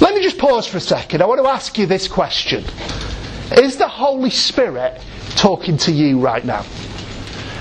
Let 0.00 0.14
me 0.14 0.22
just 0.22 0.38
pause 0.38 0.66
for 0.66 0.76
a 0.76 0.80
second. 0.80 1.22
I 1.22 1.26
want 1.26 1.42
to 1.42 1.48
ask 1.48 1.76
you 1.78 1.86
this 1.86 2.08
question 2.08 2.64
Is 3.52 3.76
the 3.76 3.88
Holy 3.88 4.30
Spirit 4.30 5.02
talking 5.30 5.76
to 5.78 5.92
you 5.92 6.20
right 6.20 6.44
now? 6.44 6.64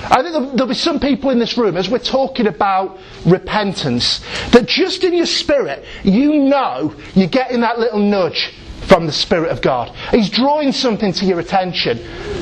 I 0.08 0.22
think 0.22 0.34
there'll, 0.56 0.68
be 0.68 0.76
some 0.76 1.00
people 1.00 1.32
in 1.32 1.40
this 1.40 1.58
room, 1.58 1.76
as 1.78 1.90
we're 1.90 1.98
talking 1.98 2.46
about 2.46 3.00
repentance, 3.26 4.20
that 4.52 4.68
just 4.68 5.04
in 5.04 5.16
your 5.16 5.26
spirit, 5.26 5.84
you 6.04 6.44
know 6.44 6.96
you're 7.16 7.28
getting 7.28 7.62
that 7.62 7.80
little 7.80 7.98
nudge 7.98 8.54
from 8.88 9.06
the 9.06 9.12
Spirit 9.12 9.52
of 9.52 9.62
God. 9.62 9.90
He's 10.12 10.30
drawing 10.30 10.72
something 10.72 11.12
to 11.14 11.26
your 11.26 11.40
attention 11.40 11.98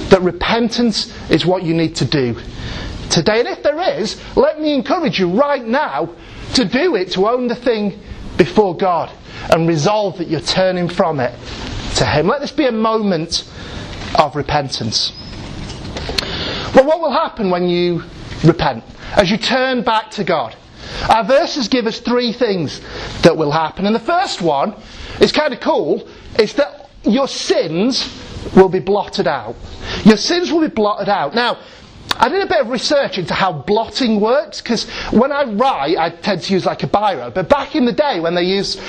that 0.09 0.21
repentance 0.21 1.13
is 1.29 1.45
what 1.45 1.63
you 1.63 1.73
need 1.73 1.95
to 1.97 2.05
do 2.05 2.35
today. 3.09 3.39
And 3.39 3.47
if 3.47 3.63
there 3.63 3.79
is, 3.99 4.21
let 4.35 4.59
me 4.59 4.73
encourage 4.73 5.19
you 5.19 5.29
right 5.29 5.63
now 5.63 6.09
to 6.55 6.65
do 6.65 6.95
it, 6.95 7.11
to 7.11 7.27
own 7.27 7.47
the 7.47 7.55
thing 7.55 7.99
before 8.37 8.75
God 8.75 9.11
and 9.49 9.67
resolve 9.67 10.17
that 10.17 10.27
you're 10.27 10.41
turning 10.41 10.89
from 10.89 11.19
it 11.19 11.37
to 11.95 12.05
Him. 12.05 12.27
Let 12.27 12.41
this 12.41 12.51
be 12.51 12.65
a 12.65 12.71
moment 12.71 13.49
of 14.15 14.35
repentance. 14.35 15.11
Well, 16.75 16.85
what 16.85 16.99
will 16.99 17.11
happen 17.11 17.49
when 17.49 17.67
you 17.67 18.03
repent? 18.43 18.83
As 19.15 19.29
you 19.29 19.37
turn 19.37 19.83
back 19.83 20.11
to 20.11 20.23
God? 20.23 20.55
Our 21.09 21.23
verses 21.23 21.67
give 21.67 21.87
us 21.87 21.99
three 21.99 22.33
things 22.33 22.81
that 23.21 23.35
will 23.35 23.51
happen. 23.51 23.85
And 23.85 23.95
the 23.95 23.99
first 23.99 24.41
one 24.41 24.75
is 25.19 25.31
kind 25.31 25.53
of 25.53 25.59
cool 25.59 26.07
is 26.39 26.53
that 26.53 26.89
your 27.03 27.27
sins 27.27 28.09
will 28.55 28.69
be 28.69 28.79
blotted 28.79 29.27
out. 29.27 29.55
Your 30.03 30.17
sins 30.17 30.51
will 30.51 30.61
be 30.61 30.73
blotted 30.73 31.09
out. 31.09 31.33
Now, 31.35 31.59
I 32.17 32.29
did 32.29 32.41
a 32.41 32.47
bit 32.47 32.61
of 32.61 32.69
research 32.69 33.17
into 33.17 33.33
how 33.33 33.51
blotting 33.51 34.19
works 34.19 34.61
because 34.61 34.89
when 35.11 35.31
I 35.31 35.43
write, 35.45 35.97
I 35.97 36.09
tend 36.09 36.41
to 36.43 36.53
use 36.53 36.65
like 36.65 36.83
a 36.83 36.87
biro. 36.87 37.33
But 37.33 37.49
back 37.49 37.75
in 37.75 37.85
the 37.85 37.91
day 37.91 38.19
when 38.19 38.35
they 38.35 38.43
used 38.43 38.79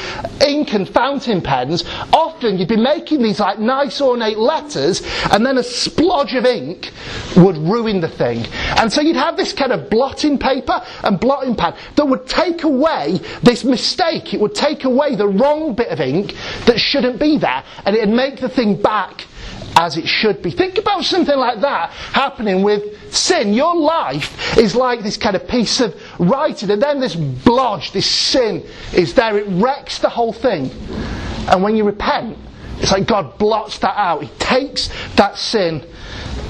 ink 0.46 0.74
and 0.74 0.88
fountain 0.88 1.40
pens, 1.40 1.84
often 2.12 2.58
you'd 2.58 2.68
be 2.68 2.76
making 2.76 3.22
these 3.22 3.40
like 3.40 3.58
nice 3.58 4.00
ornate 4.00 4.38
letters 4.38 5.02
and 5.30 5.44
then 5.44 5.58
a 5.58 5.62
splodge 5.62 6.36
of 6.36 6.44
ink 6.44 6.92
would 7.36 7.56
ruin 7.56 8.00
the 8.00 8.08
thing. 8.08 8.44
And 8.78 8.92
so 8.92 9.00
you'd 9.00 9.16
have 9.16 9.36
this 9.36 9.52
kind 9.52 9.72
of 9.72 9.88
blotting 9.88 10.38
paper 10.38 10.84
and 11.02 11.18
blotting 11.18 11.56
pad 11.56 11.76
that 11.96 12.06
would 12.06 12.26
take 12.26 12.62
away 12.64 13.20
this 13.42 13.64
mistake. 13.64 14.34
It 14.34 14.40
would 14.40 14.54
take 14.54 14.84
away 14.84 15.14
the 15.14 15.28
wrong 15.28 15.74
bit 15.74 15.88
of 15.88 16.00
ink 16.00 16.34
that 16.66 16.78
shouldn't 16.78 17.18
be 17.18 17.38
there 17.38 17.64
and 17.86 17.96
it'd 17.96 18.08
make 18.08 18.40
the 18.40 18.48
thing 18.48 18.80
back 18.80 19.26
as 19.76 19.96
it 19.96 20.06
should 20.06 20.42
be. 20.42 20.50
Think 20.50 20.78
about 20.78 21.04
something 21.04 21.36
like 21.36 21.60
that 21.60 21.90
happening 21.90 22.62
with 22.62 23.12
sin. 23.12 23.54
Your 23.54 23.74
life 23.76 24.56
is 24.56 24.74
like 24.74 25.02
this 25.02 25.16
kind 25.16 25.36
of 25.36 25.48
piece 25.48 25.80
of 25.80 25.94
writing, 26.18 26.70
and 26.70 26.82
then 26.82 27.00
this 27.00 27.16
blodge, 27.16 27.92
this 27.92 28.10
sin 28.10 28.64
is 28.92 29.14
there. 29.14 29.38
It 29.38 29.46
wrecks 29.48 29.98
the 29.98 30.08
whole 30.08 30.32
thing. 30.32 30.70
And 31.48 31.62
when 31.62 31.76
you 31.76 31.84
repent, 31.84 32.38
it's 32.78 32.92
like 32.92 33.06
God 33.06 33.38
blots 33.38 33.78
that 33.78 33.96
out. 33.96 34.22
He 34.22 34.30
takes 34.38 34.88
that 35.16 35.38
sin 35.38 35.86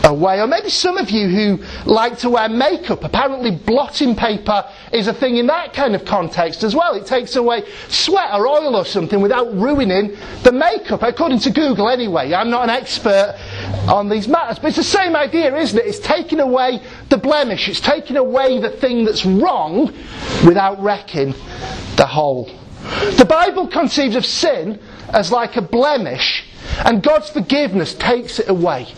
away. 0.04 0.40
Or 0.40 0.46
maybe 0.46 0.68
some 0.68 0.96
of 0.96 1.10
you 1.10 1.28
who 1.28 1.64
like 1.84 2.18
to 2.18 2.30
wear 2.30 2.48
makeup, 2.48 3.04
apparently 3.04 3.50
blotting 3.50 4.14
paper 4.14 4.64
is 4.92 5.08
a 5.08 5.14
thing 5.14 5.36
in 5.36 5.46
that 5.48 5.72
kind 5.72 5.94
of 5.94 6.04
context 6.04 6.62
as 6.62 6.74
well. 6.74 6.94
It 6.94 7.06
takes 7.06 7.36
away 7.36 7.64
sweat 7.88 8.30
or 8.32 8.46
oil 8.46 8.76
or 8.76 8.84
something 8.84 9.20
without 9.20 9.52
ruining 9.54 10.16
the 10.42 10.52
makeup, 10.52 11.02
according 11.02 11.40
to 11.40 11.50
Google 11.50 11.88
anyway. 11.88 12.32
I'm 12.32 12.50
not 12.50 12.64
an 12.64 12.70
expert 12.70 13.36
on 13.88 14.08
these 14.08 14.28
matters, 14.28 14.58
but 14.58 14.68
it's 14.68 14.76
the 14.76 14.84
same 14.84 15.16
idea, 15.16 15.54
isn't 15.56 15.78
it? 15.78 15.86
It's 15.86 15.98
taking 15.98 16.40
away 16.40 16.82
the 17.08 17.18
blemish, 17.18 17.68
it's 17.68 17.80
taking 17.80 18.16
away 18.16 18.60
the 18.60 18.70
thing 18.70 19.04
that's 19.04 19.24
wrong 19.24 19.92
without 20.46 20.80
wrecking 20.82 21.32
the 21.96 22.06
whole. 22.06 22.50
The 23.16 23.26
Bible 23.28 23.66
conceives 23.66 24.14
of 24.16 24.26
sin 24.26 24.78
as 25.08 25.32
like 25.32 25.56
a 25.56 25.62
blemish, 25.62 26.44
and 26.84 27.02
God's 27.02 27.30
forgiveness 27.30 27.94
takes 27.94 28.38
it 28.38 28.48
away. 28.48 28.88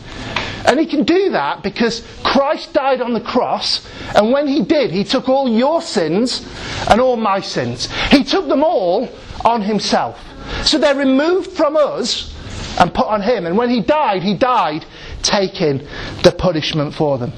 And 0.66 0.80
he 0.80 0.86
can 0.86 1.04
do 1.04 1.30
that 1.30 1.62
because 1.62 2.02
Christ 2.24 2.72
died 2.72 3.00
on 3.00 3.12
the 3.12 3.20
cross, 3.20 3.86
and 4.16 4.32
when 4.32 4.48
he 4.48 4.62
did, 4.62 4.90
he 4.90 5.04
took 5.04 5.28
all 5.28 5.48
your 5.48 5.80
sins 5.80 6.44
and 6.90 7.00
all 7.00 7.16
my 7.16 7.40
sins. 7.40 7.88
He 8.10 8.24
took 8.24 8.48
them 8.48 8.64
all 8.64 9.08
on 9.44 9.62
himself. 9.62 10.20
So 10.64 10.78
they're 10.78 10.96
removed 10.96 11.52
from 11.52 11.76
us 11.76 12.34
and 12.78 12.92
put 12.92 13.06
on 13.06 13.22
him. 13.22 13.46
And 13.46 13.56
when 13.56 13.70
he 13.70 13.80
died, 13.80 14.22
he 14.22 14.34
died 14.34 14.84
taking 15.22 15.86
the 16.22 16.34
punishment 16.36 16.94
for 16.94 17.18
them. 17.18 17.32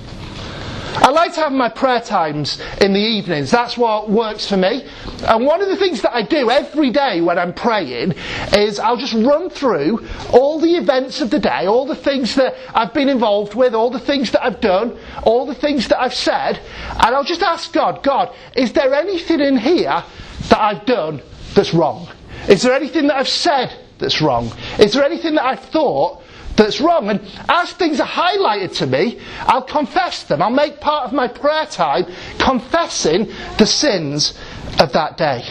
I 0.96 1.10
like 1.10 1.34
to 1.34 1.40
have 1.40 1.52
my 1.52 1.68
prayer 1.68 2.00
times 2.00 2.60
in 2.80 2.92
the 2.92 3.00
evenings. 3.00 3.50
That's 3.50 3.76
what 3.76 4.10
works 4.10 4.48
for 4.48 4.56
me. 4.56 4.84
And 5.22 5.44
one 5.44 5.60
of 5.60 5.68
the 5.68 5.76
things 5.76 6.02
that 6.02 6.14
I 6.14 6.22
do 6.22 6.50
every 6.50 6.90
day 6.90 7.20
when 7.20 7.38
I'm 7.38 7.52
praying 7.52 8.14
is 8.52 8.78
I'll 8.78 8.96
just 8.96 9.14
run 9.14 9.50
through 9.50 10.06
all 10.32 10.58
the 10.58 10.76
events 10.76 11.20
of 11.20 11.30
the 11.30 11.38
day, 11.38 11.66
all 11.66 11.86
the 11.86 11.94
things 11.94 12.34
that 12.36 12.54
I've 12.74 12.94
been 12.94 13.08
involved 13.08 13.54
with, 13.54 13.74
all 13.74 13.90
the 13.90 14.00
things 14.00 14.30
that 14.32 14.44
I've 14.44 14.60
done, 14.60 14.98
all 15.22 15.46
the 15.46 15.54
things 15.54 15.88
that 15.88 16.00
I've 16.00 16.14
said, 16.14 16.60
and 16.90 17.14
I'll 17.14 17.24
just 17.24 17.42
ask 17.42 17.72
God, 17.72 18.02
God, 18.02 18.34
is 18.56 18.72
there 18.72 18.94
anything 18.94 19.40
in 19.40 19.56
here 19.56 20.02
that 20.48 20.58
I've 20.58 20.86
done 20.86 21.22
that's 21.54 21.74
wrong? 21.74 22.08
Is 22.48 22.62
there 22.62 22.72
anything 22.72 23.08
that 23.08 23.16
I've 23.16 23.28
said 23.28 23.74
that's 23.98 24.22
wrong? 24.22 24.52
Is 24.78 24.94
there 24.94 25.04
anything 25.04 25.34
that 25.34 25.44
I've 25.44 25.64
thought 25.64 26.22
that's 26.64 26.80
wrong. 26.80 27.08
And 27.08 27.20
as 27.48 27.72
things 27.72 28.00
are 28.00 28.06
highlighted 28.06 28.76
to 28.78 28.86
me, 28.86 29.18
I'll 29.40 29.62
confess 29.62 30.24
them. 30.24 30.42
I'll 30.42 30.50
make 30.50 30.80
part 30.80 31.04
of 31.04 31.12
my 31.12 31.28
prayer 31.28 31.66
time 31.66 32.06
confessing 32.38 33.32
the 33.58 33.66
sins 33.66 34.38
of 34.78 34.92
that 34.92 35.16
day. 35.16 35.42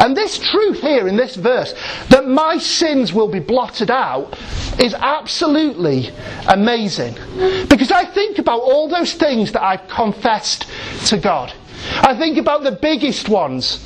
And 0.00 0.16
this 0.16 0.38
truth 0.38 0.80
here 0.80 1.08
in 1.08 1.16
this 1.16 1.36
verse, 1.36 1.74
that 2.08 2.26
my 2.26 2.58
sins 2.58 3.12
will 3.12 3.28
be 3.28 3.40
blotted 3.40 3.90
out, 3.90 4.38
is 4.78 4.94
absolutely 4.94 6.10
amazing. 6.48 7.14
Because 7.68 7.90
I 7.90 8.04
think 8.04 8.38
about 8.38 8.60
all 8.60 8.88
those 8.88 9.14
things 9.14 9.52
that 9.52 9.62
I've 9.62 9.88
confessed 9.88 10.66
to 11.06 11.18
God. 11.18 11.52
I 11.92 12.16
think 12.16 12.38
about 12.38 12.62
the 12.62 12.72
biggest 12.72 13.28
ones 13.28 13.84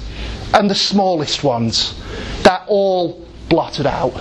and 0.54 0.70
the 0.70 0.74
smallest 0.74 1.44
ones 1.44 1.94
that 2.42 2.64
all 2.66 3.26
blotted 3.50 3.84
out. 3.84 4.14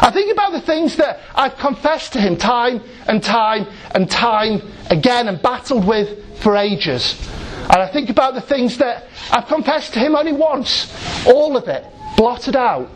I 0.00 0.10
think 0.10 0.32
about 0.32 0.52
the 0.52 0.60
things 0.60 0.96
that 0.96 1.20
I've 1.34 1.58
confessed 1.58 2.14
to 2.14 2.20
him 2.20 2.36
time 2.36 2.82
and 3.06 3.22
time 3.22 3.66
and 3.94 4.10
time 4.10 4.62
again 4.88 5.28
and 5.28 5.42
battled 5.42 5.86
with 5.86 6.38
for 6.38 6.56
ages. 6.56 7.20
And 7.64 7.82
I 7.82 7.88
think 7.88 8.08
about 8.08 8.34
the 8.34 8.40
things 8.40 8.78
that 8.78 9.08
I've 9.30 9.46
confessed 9.48 9.92
to 9.94 9.98
him 9.98 10.16
only 10.16 10.32
once. 10.32 10.90
All 11.26 11.56
of 11.56 11.68
it 11.68 11.84
blotted 12.16 12.56
out, 12.56 12.88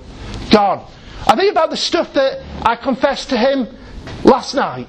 gone. 0.50 0.88
I 1.26 1.36
think 1.36 1.50
about 1.50 1.70
the 1.70 1.76
stuff 1.76 2.14
that 2.14 2.42
I 2.62 2.76
confessed 2.76 3.28
to 3.30 3.36
him 3.36 3.68
last 4.24 4.54
night. 4.54 4.88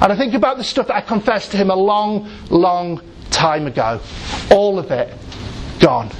And 0.00 0.12
I 0.12 0.16
think 0.16 0.34
about 0.34 0.56
the 0.56 0.64
stuff 0.64 0.86
that 0.86 0.96
I 0.96 1.00
confessed 1.00 1.50
to 1.50 1.56
him 1.56 1.70
a 1.70 1.76
long, 1.76 2.30
long 2.48 3.02
time 3.30 3.66
ago. 3.66 4.00
All 4.50 4.78
of 4.78 4.90
it 4.90 5.12
gone. 5.78 6.10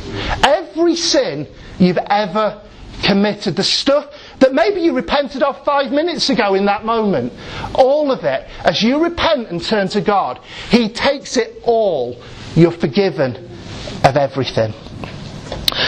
Every 0.44 0.96
sin 0.96 1.48
you've 1.78 1.98
ever 1.98 2.60
committed, 3.02 3.56
the 3.56 3.64
stuff 3.64 4.12
that 4.38 4.52
maybe 4.54 4.80
you 4.80 4.94
repented 4.94 5.42
of 5.42 5.64
five 5.64 5.92
minutes 5.92 6.30
ago 6.30 6.54
in 6.54 6.64
that 6.66 6.84
moment. 6.84 7.32
All 7.74 8.10
of 8.10 8.24
it. 8.24 8.46
As 8.64 8.82
you 8.82 9.02
repent 9.02 9.48
and 9.48 9.62
turn 9.62 9.88
to 9.88 10.00
God, 10.00 10.38
He 10.70 10.88
takes 10.88 11.36
it 11.36 11.60
all. 11.64 12.22
You're 12.54 12.70
forgiven 12.70 13.36
of 14.04 14.16
everything. 14.16 14.72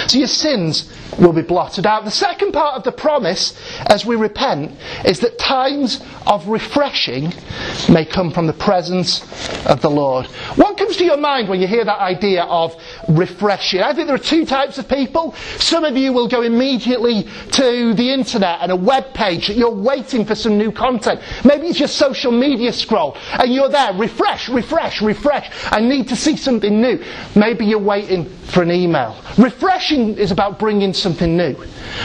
So 0.06 0.18
your 0.18 0.28
sins 0.28 0.92
will 1.18 1.32
be 1.32 1.42
blotted 1.42 1.86
out. 1.86 2.04
The 2.04 2.10
second 2.10 2.52
part 2.52 2.74
of 2.74 2.84
the 2.84 2.92
promise 2.92 3.58
as 3.86 4.04
we 4.04 4.16
repent 4.16 4.72
is 5.04 5.20
that 5.20 5.38
times 5.38 6.00
of 6.26 6.48
refreshing 6.48 7.32
may 7.88 8.04
come 8.04 8.30
from 8.30 8.46
the 8.46 8.52
presence 8.52 9.22
of 9.66 9.80
the 9.80 9.90
Lord. 9.90 10.26
What 10.56 10.76
comes 10.78 10.96
to 10.96 11.04
your 11.04 11.16
mind 11.16 11.48
when 11.48 11.60
you 11.60 11.66
hear 11.66 11.84
that 11.84 12.00
idea 12.00 12.44
of 12.44 12.74
refreshing? 13.08 13.80
I 13.80 13.94
think 13.94 14.06
there 14.06 14.16
are 14.16 14.18
two 14.18 14.44
types 14.44 14.78
of 14.78 14.88
people. 14.88 15.34
Some 15.58 15.84
of 15.84 15.96
you 15.96 16.12
will 16.12 16.28
go 16.28 16.42
immediately 16.42 17.24
to 17.52 17.94
the 17.94 18.12
internet 18.12 18.58
and 18.60 18.72
a 18.72 18.76
web 18.76 19.14
page 19.14 19.48
that 19.48 19.56
you're 19.56 19.70
waiting 19.70 20.24
for 20.24 20.34
some 20.34 20.58
new 20.58 20.72
content. 20.72 21.20
Maybe 21.44 21.68
it's 21.68 21.78
your 21.78 21.88
social 21.88 22.32
media 22.32 22.72
scroll 22.72 23.16
and 23.32 23.52
you're 23.52 23.68
there, 23.68 23.92
refresh, 23.94 24.48
refresh, 24.48 25.02
refresh. 25.02 25.50
I 25.70 25.80
need 25.80 26.08
to 26.08 26.16
see 26.16 26.36
something 26.36 26.80
new. 26.80 27.02
Maybe 27.34 27.66
you're 27.66 27.78
waiting 27.78 28.24
for 28.54 28.62
an 28.62 28.70
email. 28.70 29.20
Refreshing 29.36 30.16
is 30.16 30.30
about 30.30 30.60
bringing 30.60 30.94
something 30.94 31.36
new. 31.36 31.56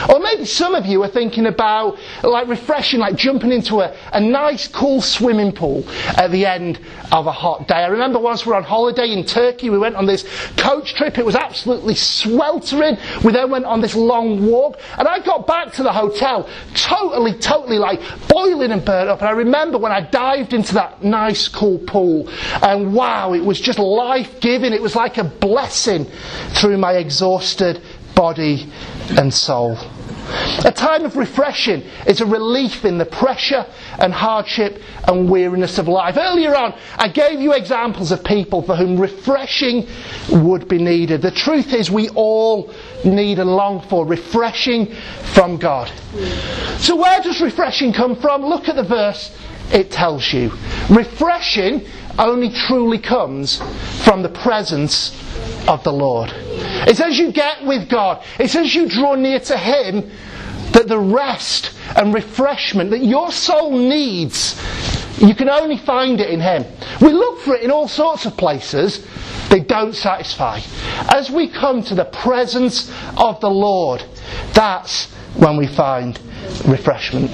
Or 0.08 0.18
maybe 0.18 0.44
some 0.44 0.74
of 0.74 0.84
you 0.84 1.02
are 1.04 1.08
thinking 1.08 1.46
about 1.46 1.96
like 2.24 2.48
refreshing, 2.48 2.98
like 2.98 3.14
jumping 3.16 3.52
into 3.52 3.80
a, 3.80 3.96
a 4.12 4.20
nice 4.20 4.66
cool 4.66 5.00
swimming 5.00 5.52
pool 5.52 5.88
at 6.16 6.32
the 6.32 6.44
end 6.44 6.80
of 7.12 7.26
a 7.26 7.32
hot 7.32 7.68
day. 7.68 7.76
I 7.76 7.86
remember 7.86 8.18
once 8.18 8.44
we 8.44 8.50
were 8.50 8.56
on 8.56 8.64
holiday 8.64 9.12
in 9.12 9.24
Turkey, 9.24 9.70
we 9.70 9.78
went 9.78 9.94
on 9.94 10.06
this 10.06 10.24
coach 10.56 10.94
trip, 10.94 11.18
it 11.18 11.24
was 11.24 11.36
absolutely 11.36 11.94
sweltering. 11.94 12.98
We 13.24 13.32
then 13.32 13.50
went 13.50 13.64
on 13.64 13.80
this 13.80 13.94
long 13.94 14.46
walk, 14.50 14.80
and 14.98 15.06
I 15.06 15.20
got 15.20 15.46
back 15.46 15.72
to 15.74 15.84
the 15.84 15.92
hotel 15.92 16.48
totally, 16.74 17.34
totally 17.34 17.78
like 17.78 18.00
boiling 18.28 18.72
and 18.72 18.84
burnt 18.84 19.08
up. 19.08 19.20
And 19.20 19.28
I 19.28 19.32
remember 19.32 19.78
when 19.78 19.92
I 19.92 20.00
dived 20.00 20.52
into 20.52 20.74
that 20.74 21.04
nice 21.04 21.46
cool 21.46 21.78
pool, 21.78 22.28
and 22.62 22.92
wow, 22.92 23.34
it 23.34 23.44
was 23.44 23.60
just 23.60 23.78
life 23.78 24.40
giving. 24.40 24.72
It 24.72 24.82
was 24.82 24.96
like 24.96 25.18
a 25.18 25.24
blessing 25.24 26.10
through 26.54 26.78
my 26.78 26.94
exhausted 26.94 27.82
body 28.14 28.70
and 29.16 29.32
soul. 29.32 29.78
A 30.64 30.70
time 30.70 31.04
of 31.04 31.16
refreshing 31.16 31.82
is 32.06 32.20
a 32.20 32.26
relief 32.26 32.84
in 32.84 32.98
the 32.98 33.04
pressure 33.04 33.66
and 33.98 34.12
hardship 34.12 34.80
and 35.08 35.28
weariness 35.28 35.78
of 35.78 35.88
life. 35.88 36.16
Earlier 36.16 36.54
on, 36.54 36.74
I 36.96 37.08
gave 37.08 37.40
you 37.40 37.52
examples 37.52 38.12
of 38.12 38.22
people 38.22 38.62
for 38.62 38.76
whom 38.76 39.00
refreshing 39.00 39.88
would 40.30 40.68
be 40.68 40.78
needed. 40.78 41.22
The 41.22 41.30
truth 41.30 41.72
is, 41.72 41.90
we 41.90 42.10
all 42.10 42.72
need 43.04 43.38
and 43.38 43.50
long 43.50 43.80
for 43.88 44.06
refreshing 44.06 44.94
from 45.34 45.56
God. 45.56 45.90
So, 46.78 46.96
where 46.96 47.20
does 47.22 47.40
refreshing 47.40 47.92
come 47.92 48.16
from? 48.16 48.44
Look 48.44 48.68
at 48.68 48.76
the 48.76 48.84
verse, 48.84 49.36
it 49.72 49.90
tells 49.90 50.32
you. 50.32 50.52
Refreshing 50.90 51.86
only 52.20 52.50
truly 52.50 52.98
comes 52.98 53.60
from 54.04 54.22
the 54.22 54.28
presence 54.28 55.10
of 55.66 55.82
the 55.84 55.92
Lord. 55.92 56.30
It's 56.86 57.00
as 57.00 57.18
you 57.18 57.32
get 57.32 57.64
with 57.64 57.88
God, 57.88 58.24
it's 58.38 58.54
as 58.54 58.74
you 58.74 58.88
draw 58.88 59.14
near 59.14 59.40
to 59.40 59.56
Him 59.56 60.10
that 60.72 60.88
the 60.88 60.98
rest 60.98 61.72
and 61.96 62.14
refreshment 62.14 62.90
that 62.90 63.02
your 63.04 63.32
soul 63.32 63.72
needs, 63.72 64.60
you 65.18 65.34
can 65.34 65.48
only 65.48 65.78
find 65.78 66.20
it 66.20 66.30
in 66.30 66.40
Him. 66.40 66.64
We 67.00 67.12
look 67.12 67.40
for 67.40 67.54
it 67.54 67.62
in 67.62 67.70
all 67.70 67.88
sorts 67.88 68.26
of 68.26 68.36
places, 68.36 69.06
they 69.48 69.60
don't 69.60 69.94
satisfy. 69.94 70.60
As 71.12 71.30
we 71.30 71.48
come 71.48 71.82
to 71.84 71.94
the 71.94 72.04
presence 72.04 72.92
of 73.16 73.40
the 73.40 73.50
Lord, 73.50 74.04
that's 74.52 75.06
when 75.34 75.56
we 75.56 75.66
find 75.66 76.18
refreshment. 76.66 77.30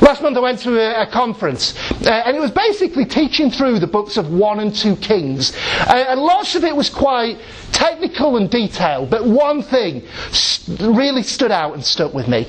Last 0.00 0.22
month 0.22 0.36
I 0.36 0.40
went 0.40 0.58
to 0.60 0.78
a, 0.78 1.02
a 1.02 1.06
conference, 1.06 1.74
uh, 2.06 2.10
and 2.10 2.36
it 2.36 2.40
was 2.40 2.50
basically 2.50 3.04
teaching 3.04 3.50
through 3.50 3.78
the 3.78 3.86
books 3.86 4.16
of 4.16 4.30
1 4.30 4.60
and 4.60 4.74
2 4.74 4.96
Kings. 4.96 5.54
Uh, 5.80 6.04
and 6.08 6.20
lots 6.20 6.54
of 6.54 6.64
it 6.64 6.74
was 6.74 6.90
quite 6.90 7.38
technical 7.72 8.36
and 8.36 8.50
detailed, 8.50 9.10
but 9.10 9.24
one 9.24 9.62
thing 9.62 10.02
st- 10.30 10.80
really 10.80 11.22
stood 11.22 11.50
out 11.50 11.74
and 11.74 11.84
stuck 11.84 12.14
with 12.14 12.28
me. 12.28 12.46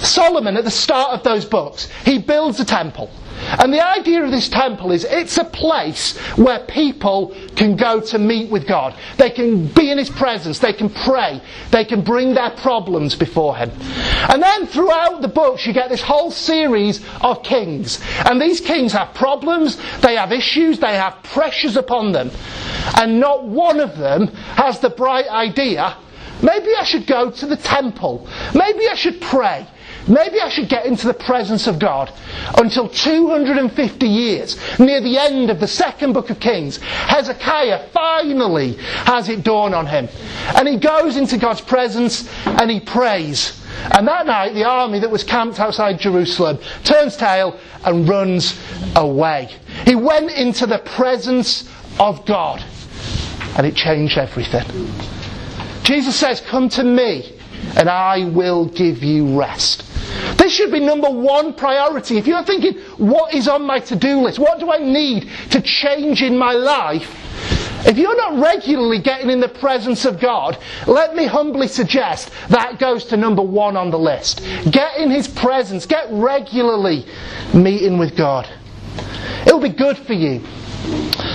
Solomon, 0.00 0.56
at 0.56 0.64
the 0.64 0.70
start 0.70 1.12
of 1.12 1.22
those 1.22 1.44
books, 1.44 1.88
he 2.04 2.18
builds 2.18 2.58
a 2.60 2.64
temple. 2.64 3.10
And 3.58 3.72
the 3.72 3.84
idea 3.84 4.22
of 4.22 4.30
this 4.30 4.48
temple 4.48 4.92
is 4.92 5.04
it's 5.04 5.38
a 5.38 5.44
place 5.44 6.16
where 6.36 6.60
people 6.60 7.34
can 7.56 7.76
go 7.76 8.00
to 8.00 8.18
meet 8.18 8.50
with 8.50 8.66
God. 8.66 8.94
They 9.16 9.30
can 9.30 9.66
be 9.68 9.90
in 9.90 9.98
His 9.98 10.10
presence, 10.10 10.58
they 10.58 10.72
can 10.72 10.90
pray, 10.90 11.40
they 11.70 11.84
can 11.84 12.02
bring 12.02 12.34
their 12.34 12.50
problems 12.50 13.14
before 13.14 13.56
Him. 13.56 13.70
And 14.28 14.42
then 14.42 14.66
throughout 14.66 15.22
the 15.22 15.28
books, 15.28 15.66
you 15.66 15.72
get 15.72 15.88
this 15.88 16.02
whole 16.02 16.30
series 16.30 17.04
of 17.22 17.42
kings. 17.42 18.00
And 18.24 18.40
these 18.40 18.60
kings 18.60 18.92
have 18.92 19.14
problems, 19.14 19.78
they 20.00 20.16
have 20.16 20.32
issues, 20.32 20.78
they 20.78 20.96
have 20.96 21.22
pressures 21.22 21.76
upon 21.76 22.12
them. 22.12 22.30
And 22.96 23.20
not 23.20 23.44
one 23.44 23.80
of 23.80 23.96
them 23.96 24.28
has 24.28 24.80
the 24.80 24.90
bright 24.90 25.28
idea 25.28 25.96
maybe 26.42 26.68
I 26.78 26.84
should 26.84 27.06
go 27.06 27.30
to 27.30 27.46
the 27.46 27.56
temple, 27.56 28.28
maybe 28.54 28.86
I 28.88 28.94
should 28.94 29.20
pray. 29.20 29.66
Maybe 30.08 30.40
I 30.40 30.48
should 30.48 30.68
get 30.68 30.86
into 30.86 31.06
the 31.06 31.14
presence 31.14 31.66
of 31.66 31.78
God 31.78 32.12
until 32.56 32.88
250 32.88 34.06
years, 34.06 34.56
near 34.78 35.00
the 35.00 35.18
end 35.18 35.50
of 35.50 35.60
the 35.60 35.66
second 35.66 36.14
book 36.14 36.30
of 36.30 36.40
Kings. 36.40 36.78
Hezekiah 36.78 37.88
finally 37.92 38.74
has 39.04 39.28
it 39.28 39.44
dawn 39.44 39.74
on 39.74 39.86
him. 39.86 40.08
And 40.56 40.66
he 40.66 40.78
goes 40.78 41.16
into 41.16 41.36
God's 41.36 41.60
presence 41.60 42.28
and 42.46 42.70
he 42.70 42.80
prays. 42.80 43.62
And 43.92 44.08
that 44.08 44.26
night, 44.26 44.54
the 44.54 44.64
army 44.64 44.98
that 45.00 45.10
was 45.10 45.24
camped 45.24 45.60
outside 45.60 46.00
Jerusalem 46.00 46.58
turns 46.84 47.16
tail 47.16 47.58
and 47.84 48.08
runs 48.08 48.58
away. 48.96 49.50
He 49.84 49.94
went 49.94 50.30
into 50.30 50.66
the 50.66 50.78
presence 50.78 51.68
of 52.00 52.24
God 52.26 52.64
and 53.56 53.66
it 53.66 53.74
changed 53.74 54.18
everything. 54.18 54.64
Jesus 55.82 56.16
says, 56.16 56.40
Come 56.40 56.68
to 56.70 56.84
me 56.84 57.36
and 57.76 57.88
I 57.88 58.24
will 58.24 58.66
give 58.66 59.02
you 59.02 59.38
rest. 59.38 59.87
This 60.36 60.52
should 60.52 60.72
be 60.72 60.80
number 60.80 61.10
one 61.10 61.54
priority. 61.54 62.16
If 62.18 62.26
you're 62.26 62.44
thinking, 62.44 62.78
what 62.96 63.34
is 63.34 63.48
on 63.48 63.62
my 63.62 63.80
to 63.80 63.96
do 63.96 64.20
list? 64.20 64.38
What 64.38 64.60
do 64.60 64.70
I 64.70 64.78
need 64.78 65.28
to 65.50 65.60
change 65.60 66.22
in 66.22 66.36
my 66.36 66.52
life? 66.52 67.14
If 67.86 67.96
you're 67.96 68.16
not 68.16 68.42
regularly 68.42 68.98
getting 68.98 69.30
in 69.30 69.40
the 69.40 69.48
presence 69.48 70.04
of 70.04 70.18
God, 70.18 70.58
let 70.86 71.14
me 71.14 71.26
humbly 71.26 71.68
suggest 71.68 72.30
that 72.48 72.78
goes 72.78 73.04
to 73.06 73.16
number 73.16 73.42
one 73.42 73.76
on 73.76 73.90
the 73.90 73.98
list. 73.98 74.42
Get 74.70 74.96
in 74.96 75.10
His 75.10 75.28
presence, 75.28 75.86
get 75.86 76.08
regularly 76.10 77.06
meeting 77.54 77.96
with 77.98 78.16
God. 78.16 78.48
It'll 79.46 79.60
be 79.60 79.68
good 79.68 79.96
for 79.96 80.12
you. 80.12 80.44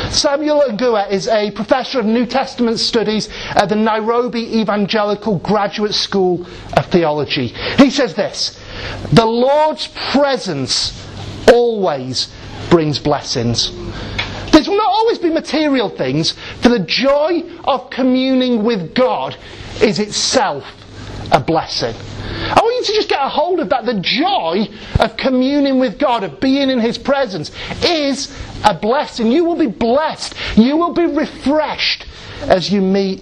Samuel 0.09 0.63
Ngewa 0.69 1.09
is 1.12 1.27
a 1.27 1.51
professor 1.51 1.99
of 1.99 2.05
New 2.05 2.25
Testament 2.25 2.79
studies 2.79 3.29
at 3.55 3.69
the 3.69 3.75
Nairobi 3.75 4.59
Evangelical 4.59 5.39
Graduate 5.39 5.93
School 5.93 6.45
of 6.77 6.86
Theology. 6.88 7.47
He 7.77 7.89
says 7.89 8.13
this 8.15 8.59
The 9.12 9.25
Lord's 9.25 9.88
presence 10.12 10.99
always 11.51 12.33
brings 12.69 12.99
blessings. 12.99 13.71
This 14.51 14.67
will 14.67 14.77
not 14.77 14.89
always 14.89 15.17
be 15.17 15.29
material 15.29 15.89
things, 15.89 16.33
for 16.62 16.69
the 16.69 16.79
joy 16.79 17.43
of 17.65 17.89
communing 17.89 18.63
with 18.63 18.93
God 18.93 19.36
is 19.81 19.99
itself 19.99 20.63
a 21.31 21.39
blessing. 21.39 21.95
I 21.95 22.59
want 22.62 22.75
you 22.75 22.83
to 22.86 22.93
just 22.93 23.09
get 23.09 23.23
a 23.23 23.29
hold 23.29 23.59
of 23.59 23.69
that. 23.69 23.86
The 23.86 23.99
joy 23.99 24.67
of 24.99 25.17
communing 25.17 25.79
with 25.79 25.97
God, 25.99 26.23
of 26.23 26.39
being 26.39 26.69
in 26.69 26.79
His 26.79 26.97
presence, 26.97 27.51
is 27.83 28.36
a 28.63 28.73
blessing. 28.73 29.31
You 29.31 29.43
will 29.43 29.57
be 29.57 29.67
blessed. 29.67 30.36
You 30.55 30.77
will 30.77 30.93
be 30.93 31.05
refreshed 31.05 32.05
as 32.41 32.71
you 32.71 32.81
meet 32.81 33.21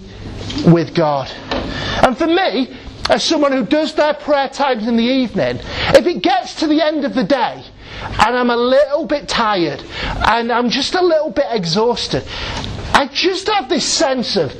with 0.66 0.94
God. 0.94 1.30
And 2.02 2.16
for 2.16 2.26
me, 2.26 2.76
as 3.10 3.24
someone 3.24 3.52
who 3.52 3.64
does 3.64 3.94
their 3.94 4.14
prayer 4.14 4.48
times 4.48 4.86
in 4.86 4.96
the 4.96 5.04
evening, 5.04 5.60
if 5.94 6.06
it 6.06 6.22
gets 6.22 6.54
to 6.56 6.66
the 6.66 6.80
end 6.82 7.04
of 7.04 7.14
the 7.14 7.24
day 7.24 7.64
and 8.02 8.36
I'm 8.36 8.50
a 8.50 8.56
little 8.56 9.06
bit 9.06 9.28
tired 9.28 9.82
and 10.04 10.52
I'm 10.52 10.70
just 10.70 10.94
a 10.94 11.02
little 11.02 11.30
bit 11.30 11.46
exhausted, 11.50 12.24
I 12.94 13.08
just 13.12 13.48
have 13.48 13.68
this 13.68 13.84
sense 13.84 14.36
of 14.36 14.54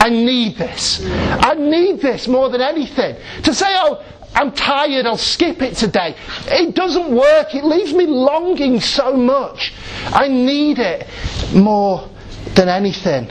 I 0.00 0.08
need 0.08 0.56
this. 0.56 1.00
I 1.06 1.54
need 1.54 2.00
this 2.00 2.26
more 2.26 2.48
than 2.48 2.60
anything. 2.60 3.16
To 3.44 3.54
say, 3.54 3.68
oh, 3.68 4.04
I'm 4.34 4.50
tired, 4.50 5.06
I'll 5.06 5.16
skip 5.16 5.62
it 5.62 5.76
today. 5.76 6.16
It 6.46 6.74
doesn't 6.74 7.14
work. 7.14 7.54
It 7.54 7.64
leaves 7.64 7.92
me 7.92 8.06
longing 8.06 8.80
so 8.80 9.16
much. 9.16 9.72
I 10.06 10.26
need 10.26 10.78
it 10.80 11.06
more 11.54 12.08
than 12.54 12.68
anything. 12.68 13.30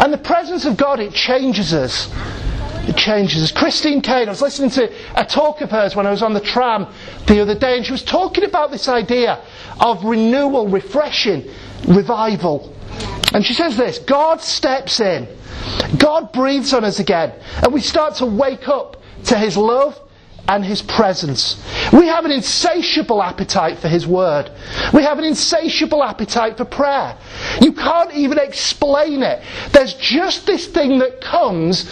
And 0.00 0.12
the 0.12 0.18
presence 0.18 0.64
of 0.64 0.76
God, 0.76 1.00
it 1.00 1.14
changes 1.14 1.72
us. 1.72 2.10
It 2.88 2.96
changes 2.96 3.42
us. 3.42 3.52
Christine 3.52 4.00
Caine, 4.00 4.28
I 4.28 4.32
was 4.32 4.42
listening 4.42 4.70
to 4.70 4.92
a 5.14 5.24
talk 5.24 5.60
of 5.60 5.70
hers 5.70 5.94
when 5.94 6.06
I 6.06 6.10
was 6.10 6.22
on 6.22 6.34
the 6.34 6.40
tram 6.40 6.86
the 7.26 7.40
other 7.40 7.54
day, 7.54 7.76
and 7.76 7.86
she 7.86 7.92
was 7.92 8.02
talking 8.02 8.44
about 8.44 8.70
this 8.70 8.88
idea 8.88 9.40
of 9.80 10.04
renewal, 10.04 10.68
refreshing, 10.68 11.48
revival. 11.86 12.74
And 13.32 13.44
she 13.44 13.54
says 13.54 13.76
this 13.76 13.98
God 13.98 14.40
steps 14.40 15.00
in 15.00 15.28
God 15.96 16.32
breathes 16.32 16.74
on 16.74 16.84
us 16.84 16.98
again, 16.98 17.32
and 17.62 17.72
we 17.72 17.80
start 17.80 18.16
to 18.16 18.26
wake 18.26 18.68
up 18.68 19.02
to 19.24 19.38
His 19.38 19.56
love 19.56 19.98
and 20.48 20.64
His 20.64 20.82
presence. 20.82 21.62
We 21.92 22.06
have 22.06 22.24
an 22.24 22.30
insatiable 22.30 23.22
appetite 23.22 23.78
for 23.78 23.88
His 23.88 24.06
Word. 24.06 24.50
We 24.92 25.02
have 25.02 25.18
an 25.18 25.24
insatiable 25.24 26.02
appetite 26.02 26.56
for 26.56 26.64
prayer. 26.64 27.16
You 27.60 27.72
can't 27.72 28.12
even 28.14 28.38
explain 28.38 29.22
it. 29.22 29.42
There's 29.72 29.94
just 29.94 30.46
this 30.46 30.66
thing 30.66 30.98
that 30.98 31.20
comes 31.20 31.88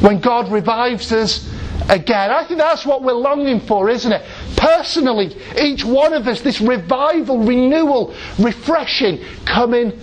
when 0.00 0.20
God 0.20 0.50
revives 0.50 1.12
us 1.12 1.48
again. 1.88 2.30
I 2.30 2.44
think 2.44 2.58
that's 2.58 2.86
what 2.86 3.02
we're 3.02 3.12
longing 3.12 3.60
for, 3.60 3.88
isn't 3.88 4.12
it? 4.12 4.22
Personally, 4.56 5.36
each 5.60 5.84
one 5.84 6.12
of 6.12 6.28
us, 6.28 6.40
this 6.40 6.60
revival, 6.60 7.38
renewal, 7.38 8.14
refreshing 8.38 9.24
coming 9.44 9.98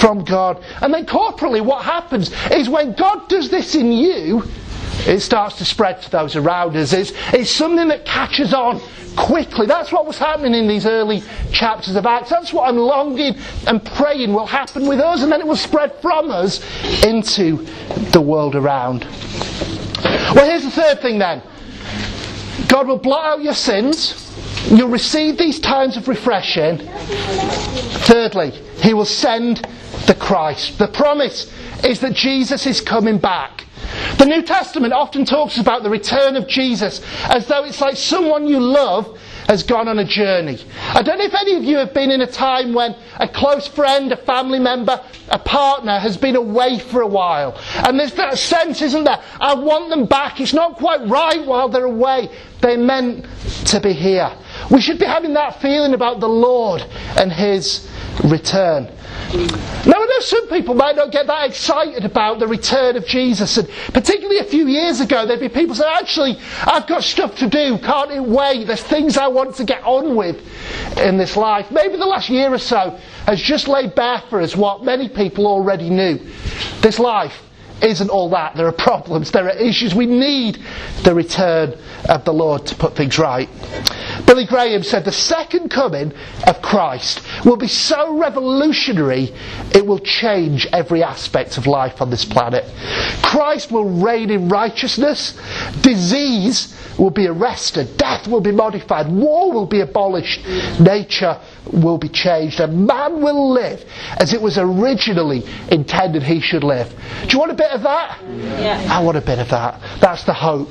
from 0.00 0.24
God. 0.24 0.62
And 0.80 0.92
then 0.92 1.06
corporately, 1.06 1.64
what 1.64 1.84
happens 1.84 2.32
is 2.50 2.68
when 2.68 2.94
God 2.94 3.28
does 3.28 3.50
this 3.50 3.74
in 3.74 3.92
you, 3.92 4.42
it 5.06 5.20
starts 5.20 5.58
to 5.58 5.64
spread 5.64 6.02
to 6.02 6.10
those 6.10 6.36
around 6.36 6.76
us. 6.76 6.92
It's, 6.92 7.12
it's 7.32 7.50
something 7.50 7.88
that 7.88 8.04
catches 8.04 8.54
on 8.54 8.80
quickly. 9.16 9.66
That's 9.66 9.92
what 9.92 10.06
was 10.06 10.18
happening 10.18 10.54
in 10.54 10.68
these 10.68 10.86
early 10.86 11.22
chapters 11.52 11.96
of 11.96 12.06
Acts. 12.06 12.30
That's 12.30 12.52
what 12.52 12.68
I'm 12.68 12.76
longing 12.76 13.36
and 13.66 13.84
praying 13.84 14.32
will 14.32 14.46
happen 14.46 14.86
with 14.86 15.00
us, 15.00 15.22
and 15.22 15.30
then 15.30 15.40
it 15.40 15.46
will 15.46 15.56
spread 15.56 15.92
from 16.00 16.30
us 16.30 16.60
into 17.04 17.64
the 18.10 18.20
world 18.20 18.54
around. 18.54 19.06
Well, 20.34 20.48
here's 20.48 20.64
the 20.64 20.70
third 20.70 21.00
thing 21.00 21.18
then 21.18 21.42
God 22.68 22.86
will 22.86 22.98
blot 22.98 23.24
out 23.24 23.42
your 23.42 23.54
sins. 23.54 24.20
You'll 24.70 24.88
receive 24.88 25.36
these 25.36 25.60
times 25.60 25.96
of 25.96 26.08
refreshing. 26.08 26.78
Thirdly, 28.06 28.50
He 28.78 28.94
will 28.94 29.04
send 29.04 29.58
the 30.06 30.14
Christ. 30.18 30.78
The 30.78 30.88
promise 30.88 31.52
is 31.84 32.00
that 32.00 32.14
Jesus 32.14 32.66
is 32.66 32.80
coming 32.80 33.18
back. 33.18 33.63
The 34.18 34.26
New 34.26 34.42
Testament 34.42 34.92
often 34.92 35.24
talks 35.24 35.58
about 35.58 35.82
the 35.82 35.90
return 35.90 36.36
of 36.36 36.46
Jesus 36.46 37.00
as 37.24 37.46
though 37.46 37.64
it's 37.64 37.80
like 37.80 37.96
someone 37.96 38.46
you 38.46 38.60
love 38.60 39.18
has 39.48 39.62
gone 39.62 39.88
on 39.88 39.98
a 39.98 40.04
journey. 40.04 40.58
I 40.88 41.02
don't 41.02 41.18
know 41.18 41.24
if 41.24 41.34
any 41.34 41.56
of 41.56 41.64
you 41.64 41.76
have 41.76 41.92
been 41.92 42.10
in 42.10 42.20
a 42.20 42.26
time 42.26 42.72
when 42.72 42.96
a 43.16 43.28
close 43.28 43.66
friend, 43.66 44.10
a 44.12 44.16
family 44.16 44.58
member, 44.58 45.02
a 45.28 45.38
partner 45.38 45.98
has 45.98 46.16
been 46.16 46.36
away 46.36 46.78
for 46.78 47.02
a 47.02 47.06
while. 47.06 47.60
And 47.74 47.98
there's 47.98 48.14
that 48.14 48.38
sense, 48.38 48.80
isn't 48.82 49.04
there? 49.04 49.20
I 49.40 49.54
want 49.54 49.90
them 49.90 50.06
back. 50.06 50.40
It's 50.40 50.54
not 50.54 50.76
quite 50.76 51.06
right 51.08 51.44
while 51.44 51.68
they're 51.68 51.84
away. 51.84 52.30
They're 52.60 52.78
meant 52.78 53.26
to 53.66 53.80
be 53.80 53.92
here. 53.92 54.32
We 54.70 54.80
should 54.80 54.98
be 54.98 55.06
having 55.06 55.34
that 55.34 55.60
feeling 55.60 55.94
about 55.94 56.20
the 56.20 56.28
Lord 56.28 56.82
and 57.16 57.32
His 57.32 57.88
return. 58.22 58.88
Now, 59.34 60.00
I 60.00 60.06
know 60.06 60.20
some 60.20 60.48
people 60.48 60.74
might 60.74 60.96
not 60.96 61.10
get 61.10 61.26
that 61.26 61.48
excited 61.48 62.04
about 62.04 62.38
the 62.38 62.46
return 62.46 62.96
of 62.96 63.06
Jesus, 63.06 63.56
and 63.56 63.68
particularly 63.92 64.38
a 64.38 64.44
few 64.44 64.66
years 64.66 65.00
ago, 65.00 65.26
there'd 65.26 65.40
be 65.40 65.48
people 65.48 65.74
saying, 65.74 65.92
Actually, 65.92 66.38
I've 66.62 66.86
got 66.86 67.02
stuff 67.02 67.36
to 67.38 67.48
do, 67.48 67.78
can't 67.78 68.12
it 68.12 68.22
wait? 68.22 68.66
There's 68.66 68.82
things 68.82 69.16
I 69.16 69.28
want 69.28 69.56
to 69.56 69.64
get 69.64 69.82
on 69.82 70.14
with 70.16 70.40
in 70.98 71.16
this 71.16 71.36
life. 71.36 71.70
Maybe 71.70 71.96
the 71.96 72.06
last 72.06 72.30
year 72.30 72.52
or 72.52 72.58
so 72.58 72.98
has 73.26 73.40
just 73.40 73.68
laid 73.68 73.94
bare 73.94 74.22
for 74.30 74.40
us 74.40 74.54
what 74.54 74.84
many 74.84 75.08
people 75.08 75.46
already 75.46 75.90
knew. 75.90 76.18
This 76.80 76.98
life 76.98 77.42
isn't 77.84 78.10
all 78.10 78.30
that. 78.30 78.56
There 78.56 78.66
are 78.66 78.72
problems, 78.72 79.30
there 79.30 79.46
are 79.46 79.56
issues. 79.56 79.94
We 79.94 80.06
need 80.06 80.58
the 81.02 81.14
return 81.14 81.76
of 82.08 82.24
the 82.24 82.32
Lord 82.32 82.66
to 82.66 82.74
put 82.74 82.96
things 82.96 83.18
right. 83.18 83.48
Billy 84.26 84.46
Graham 84.46 84.82
said 84.82 85.04
the 85.04 85.12
second 85.12 85.70
coming 85.70 86.12
of 86.46 86.62
Christ 86.62 87.20
will 87.44 87.56
be 87.56 87.68
so 87.68 88.16
revolutionary 88.18 89.34
it 89.74 89.84
will 89.84 89.98
change 89.98 90.66
every 90.72 91.02
aspect 91.02 91.58
of 91.58 91.66
life 91.66 92.00
on 92.00 92.10
this 92.10 92.24
planet. 92.24 92.64
Christ 93.22 93.70
will 93.70 94.00
reign 94.02 94.30
in 94.30 94.48
righteousness, 94.48 95.38
disease 95.82 96.74
will 96.98 97.10
be 97.10 97.26
arrested, 97.26 97.96
death 97.96 98.28
will 98.28 98.40
be 98.40 98.52
modified, 98.52 99.08
war 99.10 99.52
will 99.52 99.66
be 99.66 99.80
abolished, 99.80 100.46
nature 100.78 101.40
will 101.72 101.98
be 101.98 102.08
changed, 102.08 102.60
and 102.60 102.86
man 102.86 103.20
will 103.20 103.50
live 103.50 103.84
as 104.18 104.32
it 104.32 104.40
was 104.40 104.58
originally 104.58 105.42
intended 105.70 106.22
he 106.22 106.40
should 106.40 106.64
live. 106.64 106.88
Do 107.26 107.32
you 107.32 107.38
want 107.38 107.50
a 107.50 107.56
bit 107.56 107.70
of 107.74 107.82
that? 107.82 108.20
Yeah. 108.22 108.86
I 108.90 109.02
want 109.02 109.16
a 109.16 109.20
bit 109.20 109.38
of 109.38 109.48
that. 109.50 109.80
That's 110.00 110.24
the 110.24 110.32
hope. 110.32 110.70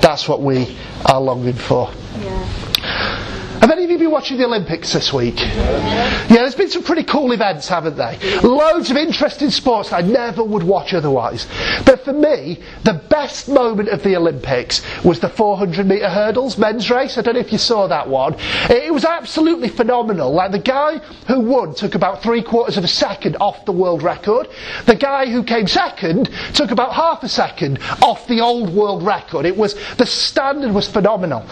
That's 0.00 0.28
what 0.28 0.40
we 0.42 0.76
are 1.06 1.20
longing 1.20 1.54
for. 1.54 1.90
Yeah. 2.20 3.41
Have 3.62 3.70
any 3.70 3.84
of 3.84 3.90
you 3.92 3.98
been 3.98 4.10
watching 4.10 4.38
the 4.38 4.44
Olympics 4.44 4.92
this 4.92 5.12
week? 5.12 5.38
Yeah, 5.38 6.26
there's 6.28 6.56
been 6.56 6.68
some 6.68 6.82
pretty 6.82 7.04
cool 7.04 7.30
events, 7.30 7.68
haven't 7.68 7.96
they? 7.96 8.18
Loads 8.40 8.90
of 8.90 8.96
interesting 8.96 9.50
sports 9.50 9.90
that 9.90 10.02
I 10.02 10.06
never 10.08 10.42
would 10.42 10.64
watch 10.64 10.92
otherwise. 10.92 11.46
But 11.86 12.04
for 12.04 12.12
me, 12.12 12.58
the 12.82 12.94
best 12.94 13.48
moment 13.48 13.88
of 13.90 14.02
the 14.02 14.16
Olympics 14.16 14.82
was 15.04 15.20
the 15.20 15.28
400 15.28 15.86
metre 15.86 16.10
hurdles 16.10 16.58
men's 16.58 16.90
race. 16.90 17.16
I 17.16 17.22
don't 17.22 17.34
know 17.34 17.40
if 17.40 17.52
you 17.52 17.58
saw 17.58 17.86
that 17.86 18.08
one. 18.08 18.34
It 18.68 18.92
was 18.92 19.04
absolutely 19.04 19.68
phenomenal. 19.68 20.32
Like 20.32 20.50
the 20.50 20.58
guy 20.58 20.98
who 21.28 21.38
won 21.38 21.72
took 21.76 21.94
about 21.94 22.20
three 22.20 22.42
quarters 22.42 22.76
of 22.76 22.82
a 22.82 22.88
second 22.88 23.36
off 23.36 23.64
the 23.64 23.70
world 23.70 24.02
record. 24.02 24.48
The 24.86 24.96
guy 24.96 25.26
who 25.30 25.44
came 25.44 25.68
second 25.68 26.30
took 26.54 26.72
about 26.72 26.94
half 26.94 27.22
a 27.22 27.28
second 27.28 27.78
off 28.02 28.26
the 28.26 28.40
old 28.40 28.74
world 28.74 29.04
record. 29.04 29.46
It 29.46 29.56
was 29.56 29.76
the 29.98 30.06
standard 30.06 30.72
was 30.72 30.88
phenomenal. 30.88 31.46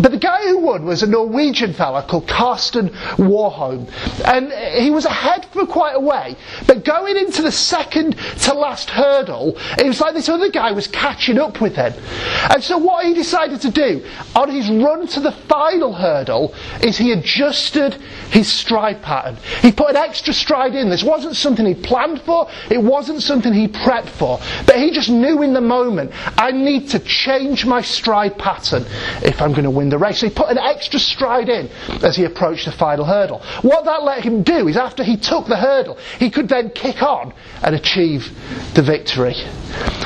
But 0.00 0.12
the 0.12 0.18
guy 0.18 0.46
who 0.46 0.58
won 0.58 0.84
was 0.84 1.02
a 1.02 1.08
Norwegian 1.08 1.47
Norwegian 1.48 1.72
fella 1.72 2.02
called 2.02 2.28
Karsten 2.28 2.90
Warholm. 3.16 3.88
And 4.26 4.52
he 4.82 4.90
was 4.90 5.06
ahead 5.06 5.46
for 5.46 5.66
quite 5.66 5.96
a 5.96 6.00
way. 6.00 6.36
But 6.66 6.84
going 6.84 7.16
into 7.16 7.40
the 7.40 7.50
second 7.50 8.18
to 8.42 8.52
last 8.52 8.90
hurdle, 8.90 9.56
it 9.78 9.86
was 9.86 9.98
like 9.98 10.12
this 10.12 10.28
other 10.28 10.50
guy 10.50 10.72
was 10.72 10.86
catching 10.88 11.38
up 11.38 11.62
with 11.62 11.74
him. 11.74 11.94
And 12.50 12.62
so 12.62 12.76
what 12.76 13.06
he 13.06 13.14
decided 13.14 13.62
to 13.62 13.70
do 13.70 14.04
on 14.36 14.50
his 14.50 14.68
run 14.68 15.06
to 15.08 15.20
the 15.20 15.32
final 15.32 15.94
hurdle 15.94 16.54
is 16.82 16.98
he 16.98 17.12
adjusted 17.12 17.94
his 18.30 18.46
stride 18.46 19.00
pattern. 19.00 19.38
He 19.62 19.72
put 19.72 19.88
an 19.88 19.96
extra 19.96 20.34
stride 20.34 20.74
in. 20.74 20.90
This 20.90 21.02
wasn't 21.02 21.34
something 21.34 21.64
he 21.64 21.74
planned 21.74 22.20
for, 22.22 22.50
it 22.70 22.82
wasn't 22.82 23.22
something 23.22 23.54
he 23.54 23.68
prepped 23.68 24.10
for. 24.10 24.38
But 24.66 24.76
he 24.76 24.90
just 24.90 25.08
knew 25.08 25.40
in 25.40 25.54
the 25.54 25.62
moment, 25.62 26.12
I 26.36 26.50
need 26.50 26.90
to 26.90 26.98
change 26.98 27.64
my 27.64 27.80
stride 27.80 28.36
pattern 28.36 28.84
if 29.22 29.40
I'm 29.40 29.52
going 29.52 29.64
to 29.64 29.70
win 29.70 29.88
the 29.88 29.96
race. 29.96 30.18
So 30.18 30.28
he 30.28 30.34
put 30.34 30.50
an 30.50 30.58
extra 30.58 30.98
stride 30.98 31.27
in 31.28 31.68
as 32.02 32.16
he 32.16 32.24
approached 32.24 32.64
the 32.64 32.72
final 32.72 33.04
hurdle. 33.04 33.40
What 33.62 33.84
that 33.84 34.02
let 34.02 34.24
him 34.24 34.42
do 34.42 34.68
is 34.68 34.76
after 34.76 35.04
he 35.04 35.16
took 35.16 35.46
the 35.46 35.56
hurdle, 35.56 35.98
he 36.18 36.30
could 36.30 36.48
then 36.48 36.70
kick 36.70 37.02
on 37.02 37.32
and 37.62 37.74
achieve 37.74 38.32
the 38.74 38.82
victory. 38.82 39.34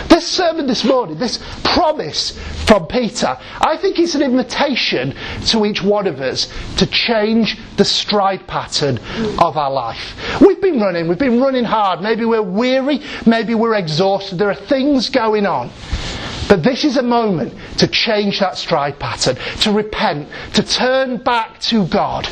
This 0.08 0.26
sermon 0.26 0.66
this 0.66 0.85
morning, 0.85 1.18
this 1.18 1.38
promise 1.64 2.38
from 2.66 2.87
Peter, 2.87 3.38
I 3.61 3.76
think 3.76 3.98
it's 3.98 4.14
an 4.14 4.22
invitation 4.22 5.14
to 5.46 5.64
each 5.64 5.82
one 5.82 6.06
of 6.06 6.20
us 6.20 6.52
to 6.78 6.87
change 6.87 7.58
the 7.76 7.85
stride 7.85 8.46
pattern 8.46 8.98
of 9.38 9.56
our 9.56 9.70
life. 9.70 10.40
We've 10.40 10.61
been 10.61 10.80
running, 10.80 11.08
we've 11.08 11.18
been 11.18 11.40
running 11.40 11.64
hard. 11.64 12.00
Maybe 12.00 12.24
we're 12.24 12.42
weary, 12.42 13.00
maybe 13.26 13.54
we're 13.54 13.74
exhausted. 13.74 14.38
There 14.38 14.50
are 14.50 14.54
things 14.54 15.08
going 15.11 15.46
on. 15.46 15.70
But 16.48 16.62
this 16.62 16.85
is 16.85 16.98
a 16.98 17.02
moment 17.02 17.54
to 17.78 17.87
change 17.88 18.40
that 18.40 18.58
stride 18.58 18.98
pattern, 18.98 19.37
to 19.61 19.72
repent, 19.72 20.28
to 20.54 20.62
turn 20.62 21.12
back 21.18 21.61
to 21.61 21.87
God, 21.87 22.29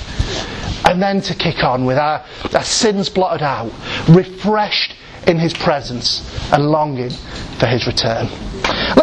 and 0.84 1.00
then 1.02 1.20
to 1.22 1.34
kick 1.34 1.62
on 1.64 1.84
with 1.84 1.98
our, 1.98 2.24
our 2.54 2.64
sins 2.64 3.08
blotted 3.08 3.42
out, 3.42 3.72
refreshed 4.08 4.94
in 5.26 5.38
His 5.38 5.52
presence, 5.52 6.22
and 6.52 6.70
longing 6.70 7.10
for 7.58 7.66
His 7.66 7.86
return. 7.86 8.28
Let 8.96 8.98